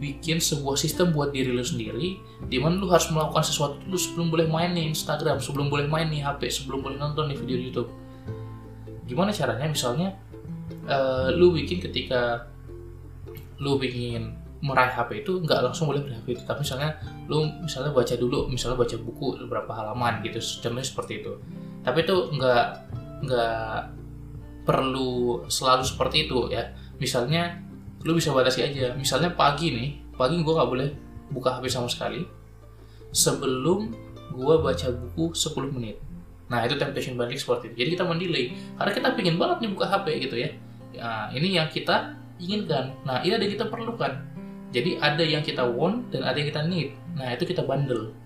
bikin 0.02 0.42
sebuah 0.42 0.74
sistem 0.74 1.14
buat 1.14 1.30
diri 1.30 1.54
lu 1.54 1.62
sendiri 1.62 2.18
di 2.50 2.58
mana 2.58 2.74
lu 2.74 2.90
harus 2.90 3.06
melakukan 3.14 3.46
sesuatu 3.46 3.78
dulu 3.86 3.94
sebelum 3.94 4.26
boleh 4.34 4.46
main 4.50 4.74
nih 4.74 4.90
Instagram, 4.90 5.38
sebelum 5.38 5.70
boleh 5.70 5.86
main 5.86 6.10
nih 6.10 6.26
HP, 6.26 6.50
sebelum 6.50 6.82
boleh 6.82 6.98
nonton 6.98 7.30
nih 7.30 7.38
video 7.38 7.54
YouTube. 7.54 7.90
Gimana 9.06 9.30
caranya? 9.30 9.70
Misalnya 9.70 10.18
uh, 10.90 11.30
lu 11.30 11.54
bikin 11.54 11.78
ketika 11.78 12.50
lu 13.62 13.78
ingin 13.78 14.41
meraih 14.62 14.94
HP 14.94 15.26
itu 15.26 15.42
nggak 15.42 15.58
langsung 15.58 15.90
boleh 15.90 16.06
beli 16.06 16.14
HP 16.14 16.38
itu. 16.38 16.42
Tapi 16.46 16.62
misalnya 16.62 16.90
lu 17.26 17.44
misalnya 17.60 17.90
baca 17.90 18.14
dulu 18.14 18.46
misalnya 18.46 18.78
baca 18.78 18.96
buku 18.96 19.26
beberapa 19.46 19.70
halaman 19.74 20.22
gitu 20.22 20.38
contohnya 20.38 20.86
seperti 20.86 21.12
itu. 21.20 21.32
Tapi 21.82 21.98
itu 22.06 22.16
nggak 22.38 22.64
nggak 23.26 23.76
perlu 24.62 25.42
selalu 25.50 25.82
seperti 25.82 26.30
itu 26.30 26.46
ya. 26.48 26.70
Misalnya 27.02 27.58
lu 28.06 28.14
bisa 28.14 28.30
batasi 28.30 28.62
aja. 28.62 28.94
Misalnya 28.94 29.34
pagi 29.34 29.74
nih 29.74 29.90
pagi 30.14 30.38
gue 30.38 30.54
nggak 30.54 30.70
boleh 30.70 30.88
buka 31.34 31.58
HP 31.58 31.66
sama 31.66 31.90
sekali 31.90 32.22
sebelum 33.10 33.90
gue 34.30 34.54
baca 34.62 34.88
buku 34.94 35.34
10 35.34 35.74
menit. 35.74 35.98
Nah 36.46 36.62
itu 36.62 36.78
temptation 36.78 37.18
balik 37.18 37.36
seperti 37.36 37.74
itu. 37.74 37.82
Jadi 37.82 37.88
kita 37.98 38.04
mendelay 38.06 38.54
karena 38.78 38.92
kita 38.94 39.08
pingin 39.18 39.36
banget 39.36 39.66
nih 39.66 39.70
buka 39.74 39.86
HP 39.90 40.06
gitu 40.30 40.36
ya. 40.38 40.50
Nah, 40.92 41.32
ini 41.32 41.56
yang 41.56 41.72
kita 41.72 42.12
inginkan. 42.36 42.92
Nah, 43.08 43.24
ini 43.24 43.32
ada 43.32 43.44
yang 43.44 43.54
kita 43.56 43.66
perlukan. 43.72 44.12
Jadi 44.72 44.96
ada 44.98 45.20
yang 45.20 45.44
kita 45.44 45.62
want 45.62 46.08
dan 46.08 46.24
ada 46.24 46.36
yang 46.40 46.48
kita 46.48 46.64
need. 46.64 46.96
Nah, 47.14 47.36
itu 47.36 47.44
kita 47.44 47.62
bundle. 47.62 48.16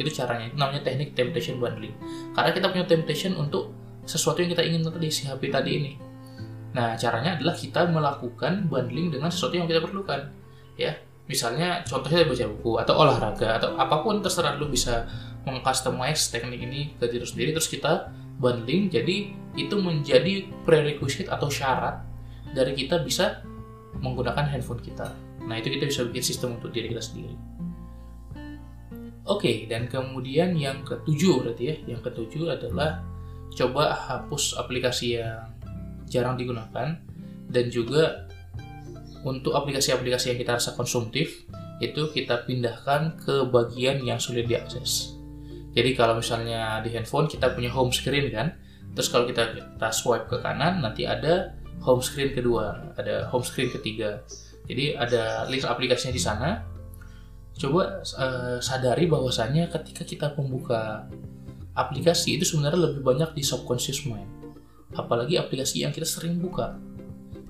Itu 0.00 0.08
caranya. 0.10 0.48
Namanya 0.56 0.80
teknik 0.80 1.12
temptation 1.12 1.60
bundling. 1.60 1.92
Karena 2.32 2.50
kita 2.56 2.66
punya 2.72 2.88
temptation 2.88 3.36
untuk 3.36 3.76
sesuatu 4.08 4.40
yang 4.40 4.50
kita 4.56 4.64
ingin 4.64 4.88
tadi 4.88 5.08
si 5.12 5.28
HP 5.28 5.52
tadi 5.52 5.70
ini. 5.76 5.92
Nah, 6.72 6.96
caranya 6.96 7.36
adalah 7.36 7.52
kita 7.52 7.84
melakukan 7.92 8.64
bundling 8.66 9.12
dengan 9.12 9.28
sesuatu 9.28 9.60
yang 9.60 9.68
kita 9.68 9.84
perlukan. 9.84 10.32
Ya, 10.80 10.96
misalnya 11.28 11.84
contohnya 11.84 12.24
baca 12.24 12.44
buku 12.56 12.72
atau 12.80 12.94
olahraga 12.96 13.48
atau 13.60 13.76
apa 13.76 14.00
pun 14.00 14.18
terserah 14.24 14.56
lu 14.56 14.66
bisa 14.72 15.04
mengcustomize 15.44 16.32
teknik 16.32 16.64
ini 16.64 16.96
ke 16.96 17.06
diri 17.06 17.22
sendiri 17.22 17.50
terus 17.54 17.70
kita 17.70 18.12
bundling 18.40 18.88
jadi 18.88 19.30
itu 19.54 19.76
menjadi 19.78 20.48
prerequisite 20.64 21.28
atau 21.28 21.46
syarat 21.46 22.02
dari 22.50 22.74
kita 22.74 23.02
bisa 23.04 23.44
menggunakan 24.00 24.46
handphone 24.46 24.82
kita. 24.82 25.29
Nah, 25.44 25.56
itu 25.56 25.72
kita 25.72 25.88
bisa 25.88 26.04
bikin 26.08 26.24
sistem 26.24 26.60
untuk 26.60 26.72
diri 26.72 26.92
kita 26.92 27.02
sendiri. 27.02 27.34
Oke, 29.30 29.46
okay, 29.46 29.56
dan 29.70 29.86
kemudian 29.86 30.58
yang 30.58 30.82
ketujuh 30.82 31.44
berarti 31.44 31.64
ya, 31.70 31.76
yang 31.96 32.00
ketujuh 32.02 32.50
adalah 32.50 33.04
coba 33.54 33.94
hapus 33.94 34.58
aplikasi 34.58 35.22
yang 35.22 35.50
jarang 36.10 36.34
digunakan 36.34 36.98
dan 37.50 37.64
juga 37.70 38.26
untuk 39.22 39.54
aplikasi-aplikasi 39.54 40.34
yang 40.34 40.38
kita 40.40 40.52
rasa 40.58 40.74
konsumtif 40.74 41.46
itu 41.80 42.12
kita 42.12 42.44
pindahkan 42.44 43.16
ke 43.20 43.46
bagian 43.48 44.00
yang 44.04 44.20
sulit 44.20 44.48
diakses. 44.48 45.16
Jadi 45.70 45.94
kalau 45.94 46.18
misalnya 46.18 46.82
di 46.82 46.90
handphone 46.90 47.30
kita 47.30 47.54
punya 47.54 47.70
home 47.70 47.94
screen 47.94 48.28
kan, 48.34 48.58
terus 48.92 49.08
kalau 49.08 49.24
kita, 49.24 49.54
kita 49.54 49.88
swipe 49.94 50.26
ke 50.26 50.36
kanan 50.42 50.82
nanti 50.82 51.06
ada 51.06 51.54
home 51.80 52.02
screen 52.02 52.34
kedua, 52.34 52.92
ada 52.98 53.30
home 53.30 53.46
screen 53.46 53.70
ketiga. 53.70 54.20
Jadi 54.70 54.94
ada 54.94 55.50
list 55.50 55.66
aplikasinya 55.66 56.14
di 56.14 56.22
sana. 56.22 56.62
Coba 57.58 58.00
uh, 58.00 58.62
sadari 58.62 59.10
bahwasannya 59.10 59.66
ketika 59.66 60.06
kita 60.06 60.26
membuka 60.38 61.10
aplikasi 61.74 62.38
itu 62.38 62.46
sebenarnya 62.46 62.94
lebih 62.94 63.02
banyak 63.02 63.34
di 63.34 63.42
subconscious 63.42 64.06
mind. 64.06 64.30
Apalagi 64.94 65.42
aplikasi 65.42 65.82
yang 65.82 65.90
kita 65.90 66.06
sering 66.06 66.38
buka. 66.38 66.78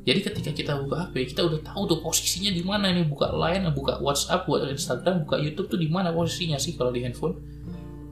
Jadi 0.00 0.20
ketika 0.24 0.50
kita 0.56 0.72
buka 0.80 1.06
HP, 1.06 1.36
kita 1.36 1.44
udah 1.44 1.60
tahu 1.60 1.84
tuh 1.84 1.98
posisinya 2.00 2.48
di 2.48 2.64
mana 2.64 2.88
nih 2.88 3.04
buka 3.04 3.36
Line, 3.36 3.68
buka 3.76 4.00
WhatsApp, 4.00 4.48
buka 4.48 4.64
Instagram, 4.72 5.28
buka 5.28 5.36
YouTube 5.36 5.68
tuh 5.68 5.76
di 5.76 5.92
mana 5.92 6.08
posisinya 6.08 6.56
sih 6.56 6.72
kalau 6.72 6.88
di 6.88 7.04
handphone. 7.04 7.36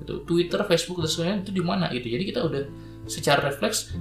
Itu 0.05 0.29
Twitter, 0.29 0.61
Facebook 0.69 1.01
dan 1.01 1.09
sebagainya 1.09 1.37
itu 1.49 1.53
di 1.57 1.65
mana 1.65 1.89
gitu. 1.97 2.13
Jadi 2.13 2.25
kita 2.29 2.45
udah 2.45 2.63
secara 3.09 3.49
refleks 3.49 3.97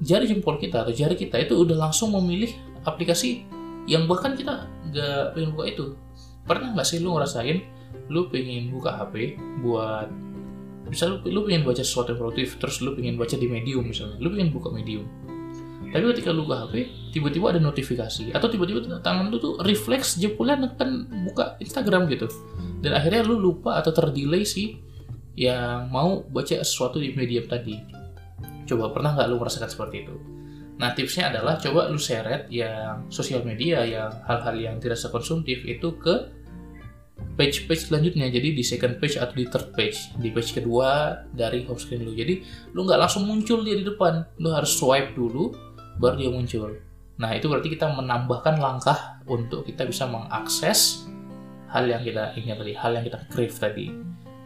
jari 0.00 0.30
jempol 0.30 0.56
kita 0.56 0.86
atau 0.86 0.94
jari 0.94 1.18
kita 1.18 1.36
itu 1.42 1.58
udah 1.58 1.90
langsung 1.90 2.14
memilih 2.14 2.54
aplikasi 2.86 3.44
yang 3.90 4.06
bahkan 4.06 4.38
kita 4.38 4.70
nggak 4.94 5.34
pengen 5.34 5.50
buka 5.58 5.64
itu. 5.66 5.84
Pernah 6.46 6.78
nggak 6.78 6.86
sih 6.86 7.02
lu 7.02 7.18
ngerasain 7.18 7.58
lu 8.06 8.30
pengen 8.30 8.70
buka 8.70 8.94
HP 8.94 9.34
buat 9.66 10.06
misal 10.86 11.18
lu, 11.18 11.26
lu 11.26 11.40
pengen 11.46 11.66
baca 11.66 11.82
sesuatu 11.82 12.14
yang 12.14 12.22
produktif 12.22 12.58
terus 12.62 12.78
lu 12.82 12.94
pengen 12.94 13.18
baca 13.18 13.34
di 13.34 13.46
medium 13.50 13.82
misalnya 13.82 14.14
lu 14.22 14.30
pengen 14.30 14.54
buka 14.54 14.70
medium. 14.70 15.10
Tapi 15.90 16.06
ketika 16.14 16.30
lu 16.30 16.46
buka 16.46 16.70
HP 16.70 16.74
tiba-tiba 17.10 17.50
ada 17.50 17.58
notifikasi 17.58 18.30
atau 18.30 18.46
tiba-tiba 18.46 19.02
tangan 19.02 19.26
lu 19.26 19.42
tuh 19.42 19.58
refleks 19.66 20.22
jempolnya 20.22 20.70
akan 20.70 21.10
buka 21.26 21.58
Instagram 21.58 22.06
gitu. 22.06 22.30
Dan 22.78 22.94
akhirnya 22.94 23.26
lu 23.26 23.42
lupa 23.42 23.74
atau 23.82 23.90
terdelay 23.90 24.46
sih 24.46 24.78
yang 25.34 25.90
mau 25.90 26.22
baca 26.30 26.62
sesuatu 26.62 27.02
di 27.02 27.10
medium 27.18 27.50
tadi. 27.50 27.74
Coba 28.70 28.94
pernah 28.94 29.18
nggak 29.18 29.26
lu 29.34 29.36
merasakan 29.42 29.66
seperti 29.66 30.06
itu 30.06 30.39
nah 30.80 30.96
tipsnya 30.96 31.28
adalah 31.28 31.60
coba 31.60 31.92
lu 31.92 32.00
seret 32.00 32.48
yang 32.48 33.04
sosial 33.12 33.44
media 33.44 33.84
yang 33.84 34.08
hal-hal 34.24 34.56
yang 34.56 34.76
tidak 34.80 34.96
sekonsumtif 34.96 35.60
itu 35.68 35.92
ke 36.00 36.40
page-page 37.36 37.88
selanjutnya. 37.88 38.28
Jadi 38.28 38.52
di 38.52 38.64
second 38.64 39.00
page 39.00 39.16
atau 39.16 39.32
di 39.32 39.48
third 39.48 39.72
page. 39.72 40.12
Di 40.20 40.28
page 40.32 40.56
kedua 40.56 41.20
dari 41.32 41.64
home 41.64 41.80
screen 41.80 42.04
lu. 42.04 42.12
Jadi 42.12 42.44
lu 42.76 42.84
nggak 42.84 43.00
langsung 43.00 43.24
muncul 43.24 43.64
dia 43.64 43.76
di 43.76 43.84
depan. 43.84 44.24
Lu 44.40 44.52
harus 44.52 44.72
swipe 44.76 45.16
dulu 45.16 45.52
baru 46.00 46.16
dia 46.20 46.30
muncul. 46.32 46.70
Nah 47.20 47.36
itu 47.36 47.46
berarti 47.48 47.68
kita 47.68 47.92
menambahkan 47.92 48.56
langkah 48.56 49.20
untuk 49.28 49.68
kita 49.68 49.84
bisa 49.84 50.08
mengakses 50.08 51.04
hal 51.68 51.86
yang 51.86 52.02
kita 52.02 52.34
ingat 52.34 52.56
tadi 52.60 52.72
hal 52.74 52.90
yang 52.96 53.04
kita 53.04 53.18
crave 53.28 53.56
tadi. 53.56 53.86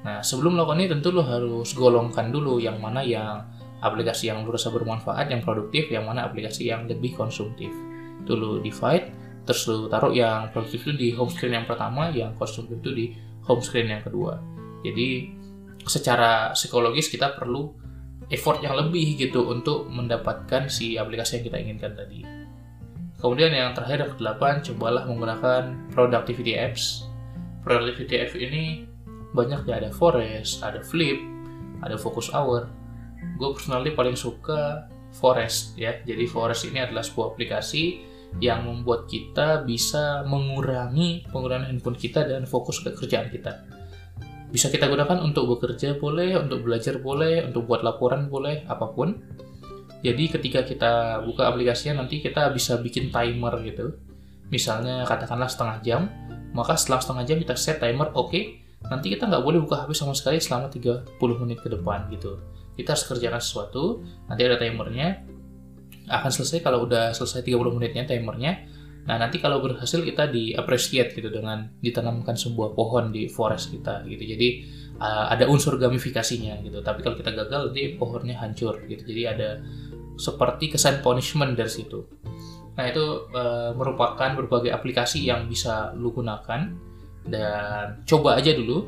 Nah 0.05 0.21
sebelum 0.21 0.59
melakukan 0.59 0.83
ini 0.83 0.89
tentu 0.91 1.09
lu 1.15 1.23
harus 1.23 1.71
golongkan 1.73 2.35
dulu 2.35 2.59
yang 2.59 2.77
mana 2.83 3.01
yang 3.01 3.47
aplikasi 3.85 4.33
yang 4.33 4.41
rasa 4.49 4.73
bermanfaat 4.73 5.29
yang 5.29 5.45
produktif 5.45 5.93
yang 5.93 6.09
mana 6.09 6.25
aplikasi 6.25 6.73
yang 6.73 6.89
lebih 6.89 7.13
konsumtif. 7.13 7.69
Itu 8.25 8.33
lu 8.33 8.65
divide 8.65 9.13
terus 9.45 9.69
lu 9.69 9.93
taruh 9.93 10.09
yang 10.09 10.49
produktif 10.57 10.89
itu 10.89 10.93
di 10.97 11.09
home 11.13 11.29
screen 11.29 11.53
yang 11.53 11.69
pertama 11.69 12.09
yang 12.09 12.33
konsumtif 12.41 12.81
itu 12.81 12.91
di 12.97 13.07
home 13.45 13.61
screen 13.61 13.93
yang 13.93 14.01
kedua. 14.01 14.41
Jadi 14.81 15.29
secara 15.85 16.57
psikologis 16.57 17.13
kita 17.13 17.37
perlu 17.37 17.69
effort 18.33 18.65
yang 18.65 18.73
lebih 18.73 19.21
gitu 19.21 19.45
untuk 19.45 19.85
mendapatkan 19.93 20.73
si 20.73 20.97
aplikasi 20.97 21.41
yang 21.41 21.45
kita 21.45 21.59
inginkan 21.61 21.93
tadi. 21.93 22.25
Kemudian 23.21 23.53
yang 23.53 23.77
terakhir 23.77 24.09
yang 24.09 24.13
kedelapan 24.17 24.55
cobalah 24.65 25.05
menggunakan 25.05 25.93
productivity 25.93 26.57
apps. 26.57 27.05
Productivity 27.65 28.17
apps 28.21 28.37
ini 28.37 28.89
banyak 29.35 29.67
ya 29.67 29.83
ada 29.83 29.91
Forest 29.91 30.63
ada 30.63 30.81
Flip 30.81 31.19
ada 31.83 31.99
Focus 31.99 32.31
Hour 32.31 32.71
gue 33.37 33.49
personally 33.55 33.93
paling 33.93 34.17
suka 34.17 34.89
Forest 35.15 35.79
ya 35.79 36.03
jadi 36.03 36.27
Forest 36.27 36.67
ini 36.69 36.83
adalah 36.83 37.07
sebuah 37.07 37.35
aplikasi 37.35 38.15
yang 38.43 38.67
membuat 38.67 39.07
kita 39.07 39.63
bisa 39.63 40.27
mengurangi 40.27 41.23
penggunaan 41.31 41.71
handphone 41.71 41.95
kita 41.95 42.27
dan 42.27 42.49
fokus 42.49 42.83
ke 42.83 42.91
kerjaan 42.91 43.31
kita. 43.31 43.63
Bisa 44.51 44.71
kita 44.71 44.87
gunakan 44.87 45.19
untuk 45.23 45.51
bekerja 45.51 45.99
boleh, 45.99 46.39
untuk 46.39 46.63
belajar 46.63 47.03
boleh, 47.03 47.47
untuk 47.47 47.67
buat 47.67 47.83
laporan 47.83 48.31
boleh, 48.31 48.63
apa 48.71 48.91
pun. 48.91 49.19
Jadi 50.03 50.31
ketika 50.31 50.63
kita 50.63 50.93
buka 51.27 51.51
aplikasinya 51.51 52.05
nanti 52.05 52.23
kita 52.23 52.51
bisa 52.55 52.79
bikin 52.79 53.11
timer 53.11 53.55
gitu. 53.67 53.99
Misalnya 54.53 55.03
katakanlah 55.09 55.51
setengah 55.51 55.79
jam, 55.83 56.03
maka 56.55 56.79
setelah 56.79 57.03
setengah 57.03 57.25
jam 57.27 57.37
kita 57.43 57.55
set 57.59 57.83
timer 57.83 58.15
oke, 58.15 58.31
okay, 58.31 58.63
nanti 58.87 59.11
kita 59.11 59.27
nggak 59.27 59.43
boleh 59.43 59.59
buka 59.65 59.83
HP 59.83 59.91
sama 59.97 60.15
sekali 60.15 60.39
selama 60.39 60.71
30 60.71 61.43
menit 61.43 61.59
ke 61.59 61.73
depan 61.73 62.07
gitu. 62.13 62.39
Kita 62.75 62.95
harus 62.95 63.07
kerjakan 63.07 63.41
sesuatu, 63.41 64.03
nanti 64.27 64.43
ada 64.43 64.59
timernya, 64.59 65.23
akan 66.11 66.31
selesai 66.31 66.61
kalau 66.61 66.85
udah 66.85 67.17
selesai 67.17 67.41
30 67.47 67.77
menitnya 67.77 68.05
timernya. 68.05 68.69
Nah, 69.05 69.21
nanti 69.21 69.37
kalau 69.37 69.61
berhasil 69.61 70.01
kita 70.01 70.33
di 70.33 70.57
appreciate 70.57 71.13
gitu 71.13 71.29
dengan 71.29 71.69
ditanamkan 71.85 72.41
sebuah 72.41 72.73
pohon 72.73 73.13
di 73.13 73.29
forest 73.29 73.73
kita 73.73 74.01
gitu. 74.09 74.25
Jadi 74.25 74.49
uh, 74.97 75.29
ada 75.29 75.45
unsur 75.45 75.77
gamifikasinya 75.77 76.65
gitu. 76.65 76.81
Tapi 76.81 77.05
kalau 77.05 77.17
kita 77.21 77.37
gagal 77.37 77.73
nanti 77.73 78.01
pohonnya 78.01 78.41
hancur 78.41 78.81
gitu. 78.89 79.05
Jadi 79.05 79.23
ada 79.29 79.61
seperti 80.17 80.73
kesan 80.73 81.05
punishment 81.05 81.53
dari 81.53 81.69
situ. 81.69 82.01
Nah, 82.75 82.85
itu 82.89 83.29
uh, 83.31 83.77
merupakan 83.77 84.35
berbagai 84.41 84.73
aplikasi 84.73 85.29
yang 85.29 85.47
bisa 85.53 85.93
lu 85.95 86.11
gunakan 86.11 86.73
dan 87.25 88.05
coba 88.05 88.37
aja 88.37 88.53
dulu 88.53 88.85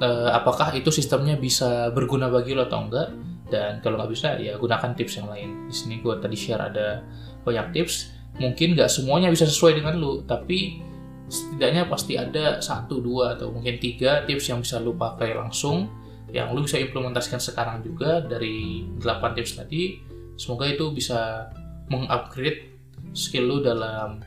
uh, 0.00 0.30
apakah 0.32 0.74
itu 0.76 0.88
sistemnya 0.92 1.36
bisa 1.36 1.90
berguna 1.92 2.28
bagi 2.28 2.56
lo 2.56 2.66
atau 2.68 2.86
enggak? 2.88 3.08
Dan 3.46 3.78
kalau 3.78 4.02
nggak 4.02 4.10
bisa 4.10 4.34
ya 4.42 4.58
gunakan 4.58 4.90
tips 4.98 5.22
yang 5.22 5.28
lain. 5.30 5.70
Di 5.70 5.74
sini 5.74 5.94
gue 6.02 6.14
tadi 6.18 6.34
share 6.34 6.62
ada 6.62 7.02
banyak 7.46 7.66
tips. 7.72 8.10
Mungkin 8.36 8.76
nggak 8.76 8.90
semuanya 8.90 9.32
bisa 9.32 9.46
sesuai 9.48 9.80
dengan 9.80 9.96
lu 9.96 10.20
tapi 10.26 10.82
setidaknya 11.26 11.90
pasti 11.90 12.14
ada 12.14 12.62
satu 12.62 13.02
dua 13.02 13.34
atau 13.34 13.50
mungkin 13.50 13.82
tiga 13.82 14.22
tips 14.28 14.50
yang 14.52 14.62
bisa 14.62 14.78
lu 14.78 14.94
pakai 14.94 15.34
langsung 15.34 15.90
yang 16.30 16.50
lu 16.54 16.66
bisa 16.66 16.78
implementasikan 16.78 17.38
sekarang 17.38 17.86
juga 17.86 18.18
dari 18.18 18.82
8 18.98 19.36
tips 19.38 19.62
tadi. 19.62 20.02
Semoga 20.36 20.68
itu 20.68 20.90
bisa 20.92 21.48
mengupgrade 21.88 22.76
skill 23.14 23.46
lu 23.46 23.56
dalam 23.62 24.20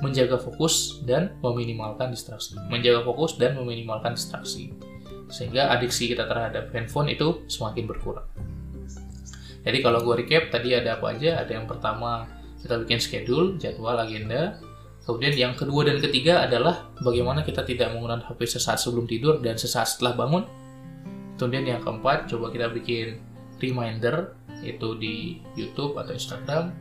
menjaga 0.00 0.40
fokus 0.40 1.04
dan 1.04 1.36
meminimalkan 1.44 2.08
distraksi 2.08 2.56
menjaga 2.72 3.04
fokus 3.04 3.36
dan 3.36 3.52
meminimalkan 3.56 4.16
distraksi 4.16 4.72
sehingga 5.30 5.70
adiksi 5.72 6.10
kita 6.10 6.26
terhadap 6.26 6.74
handphone 6.74 7.08
itu 7.10 7.46
semakin 7.46 7.86
berkurang. 7.86 8.26
Jadi 9.60 9.78
kalau 9.84 10.00
gue 10.04 10.24
recap 10.24 10.48
tadi 10.48 10.72
ada 10.72 10.96
apa 10.96 11.16
aja? 11.16 11.44
Ada 11.44 11.52
yang 11.60 11.66
pertama 11.68 12.24
kita 12.60 12.80
bikin 12.84 13.00
schedule, 13.00 13.46
jadwal, 13.56 13.96
agenda. 13.96 14.56
Kemudian 15.04 15.32
yang 15.32 15.52
kedua 15.56 15.88
dan 15.88 15.96
ketiga 15.98 16.44
adalah 16.44 16.92
bagaimana 17.00 17.40
kita 17.40 17.64
tidak 17.64 17.92
menggunakan 17.92 18.24
HP 18.24 18.40
sesaat 18.46 18.78
sebelum 18.78 19.08
tidur 19.08 19.40
dan 19.40 19.56
sesaat 19.56 19.96
setelah 19.96 20.16
bangun. 20.16 20.44
Kemudian 21.40 21.64
yang 21.64 21.80
keempat, 21.80 22.28
coba 22.28 22.52
kita 22.52 22.68
bikin 22.68 23.20
reminder 23.60 24.36
itu 24.60 24.92
di 25.00 25.40
YouTube 25.56 25.96
atau 25.96 26.12
Instagram 26.12 26.72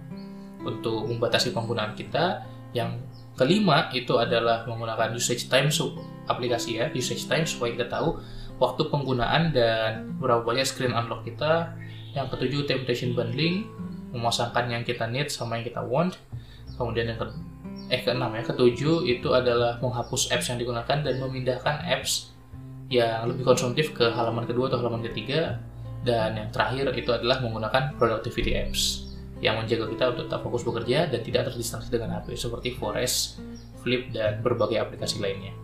untuk 0.68 1.08
membatasi 1.08 1.56
penggunaan 1.56 1.96
kita. 1.96 2.44
Yang 2.76 3.02
kelima 3.40 3.88
itu 3.96 4.20
adalah 4.20 4.68
menggunakan 4.68 5.16
usage 5.16 5.48
time 5.48 5.72
aplikasi 6.30 6.80
ya, 6.80 6.88
usage 6.94 7.26
time 7.26 7.44
supaya 7.44 7.74
kita 7.74 7.90
tahu 7.90 8.22
waktu 8.62 8.82
penggunaan 8.88 9.52
dan 9.52 10.14
berapa 10.22 10.46
banyak 10.46 10.68
screen 10.68 10.94
unlock 10.94 11.26
kita. 11.26 11.74
Yang 12.14 12.38
ketujuh, 12.38 12.62
temptation 12.66 13.14
bundling, 13.14 13.70
memasangkan 14.14 14.70
yang 14.70 14.82
kita 14.86 15.06
need 15.06 15.30
sama 15.30 15.58
yang 15.58 15.66
kita 15.66 15.82
want. 15.82 16.18
Kemudian 16.78 17.14
yang 17.14 17.20
ke 17.20 17.28
eh 17.90 18.02
keenam 18.06 18.34
ya, 18.38 18.46
ketujuh 18.46 19.06
itu 19.10 19.30
adalah 19.34 19.82
menghapus 19.82 20.30
apps 20.30 20.54
yang 20.54 20.62
digunakan 20.62 21.02
dan 21.02 21.16
memindahkan 21.18 21.86
apps 21.90 22.34
yang 22.90 23.30
lebih 23.30 23.46
konsumtif 23.46 23.94
ke 23.94 24.10
halaman 24.10 24.46
kedua 24.46 24.70
atau 24.70 24.82
halaman 24.82 25.02
ketiga. 25.06 25.58
Dan 26.00 26.40
yang 26.40 26.50
terakhir 26.50 26.96
itu 26.96 27.12
adalah 27.12 27.44
menggunakan 27.44 28.00
productivity 28.00 28.56
apps 28.56 29.10
yang 29.40 29.60
menjaga 29.60 29.88
kita 29.88 30.04
untuk 30.16 30.24
tetap 30.28 30.42
fokus 30.44 30.64
bekerja 30.68 31.08
dan 31.08 31.20
tidak 31.24 31.52
terdistraksi 31.52 31.90
dengan 31.92 32.20
HP 32.20 32.36
seperti 32.36 32.76
Forest, 32.76 33.40
Flip, 33.84 34.12
dan 34.12 34.44
berbagai 34.44 34.80
aplikasi 34.80 35.24
lainnya. 35.24 35.56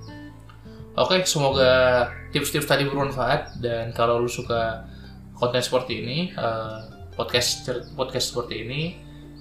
Oke, 0.95 1.27
semoga 1.27 2.07
tips-tips 2.31 2.71
tadi 2.71 2.87
bermanfaat 2.87 3.59
dan 3.59 3.91
kalau 3.91 4.15
lu 4.23 4.31
suka 4.31 4.87
konten 5.35 5.59
seperti 5.59 5.99
ini, 5.99 6.31
uh, 6.39 6.87
podcast 7.11 7.67
podcast 7.99 8.31
seperti 8.31 8.63
ini 8.63 8.81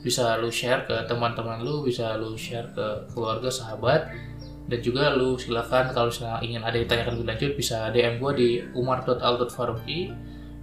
bisa 0.03 0.35
lu 0.43 0.51
share 0.51 0.83
ke 0.83 1.07
teman-teman 1.07 1.63
lu, 1.63 1.87
bisa 1.87 2.19
lu 2.19 2.35
share 2.35 2.75
ke 2.75 3.07
keluarga, 3.15 3.55
sahabat 3.55 4.11
dan 4.67 4.79
juga 4.83 5.15
lu 5.15 5.39
silakan 5.39 5.95
kalau 5.95 6.11
misalnya 6.11 6.43
ingin 6.43 6.63
ada 6.67 6.75
yang 6.75 6.89
tanyakan 6.91 7.13
lebih 7.23 7.29
lanjut 7.31 7.51
bisa 7.55 7.87
DM 7.95 8.19
gua 8.19 8.35
di 8.35 8.59
umar.al.faruqi 8.75 10.11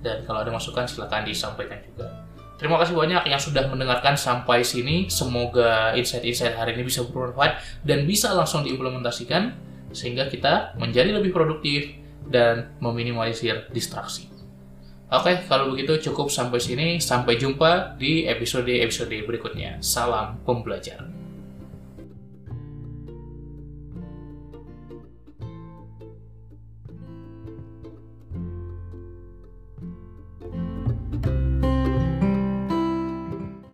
dan 0.04 0.28
kalau 0.28 0.44
ada 0.44 0.52
masukan 0.52 0.92
silakan 0.92 1.24
disampaikan 1.24 1.80
juga. 1.88 2.12
Terima 2.60 2.76
kasih 2.76 3.00
banyak 3.00 3.32
yang 3.32 3.40
sudah 3.40 3.64
mendengarkan 3.72 4.20
sampai 4.20 4.60
sini. 4.60 5.08
Semoga 5.08 5.96
insight-insight 5.96 6.52
hari 6.52 6.76
ini 6.76 6.84
bisa 6.84 7.08
bermanfaat 7.08 7.64
dan 7.88 8.04
bisa 8.04 8.36
langsung 8.36 8.68
diimplementasikan 8.68 9.71
sehingga 9.92 10.28
kita 10.28 10.76
menjadi 10.80 11.16
lebih 11.16 11.32
produktif 11.32 11.96
dan 12.28 12.74
meminimalisir 12.80 13.70
distraksi. 13.72 14.32
Oke, 15.12 15.44
kalau 15.52 15.76
begitu 15.76 16.00
cukup 16.12 16.32
sampai 16.32 16.64
sini. 16.64 16.88
Sampai 17.04 17.36
jumpa 17.36 18.00
di 18.00 18.24
episode-episode 18.32 19.28
berikutnya. 19.28 19.84
Salam 19.84 20.40
pembelajar. 20.48 21.21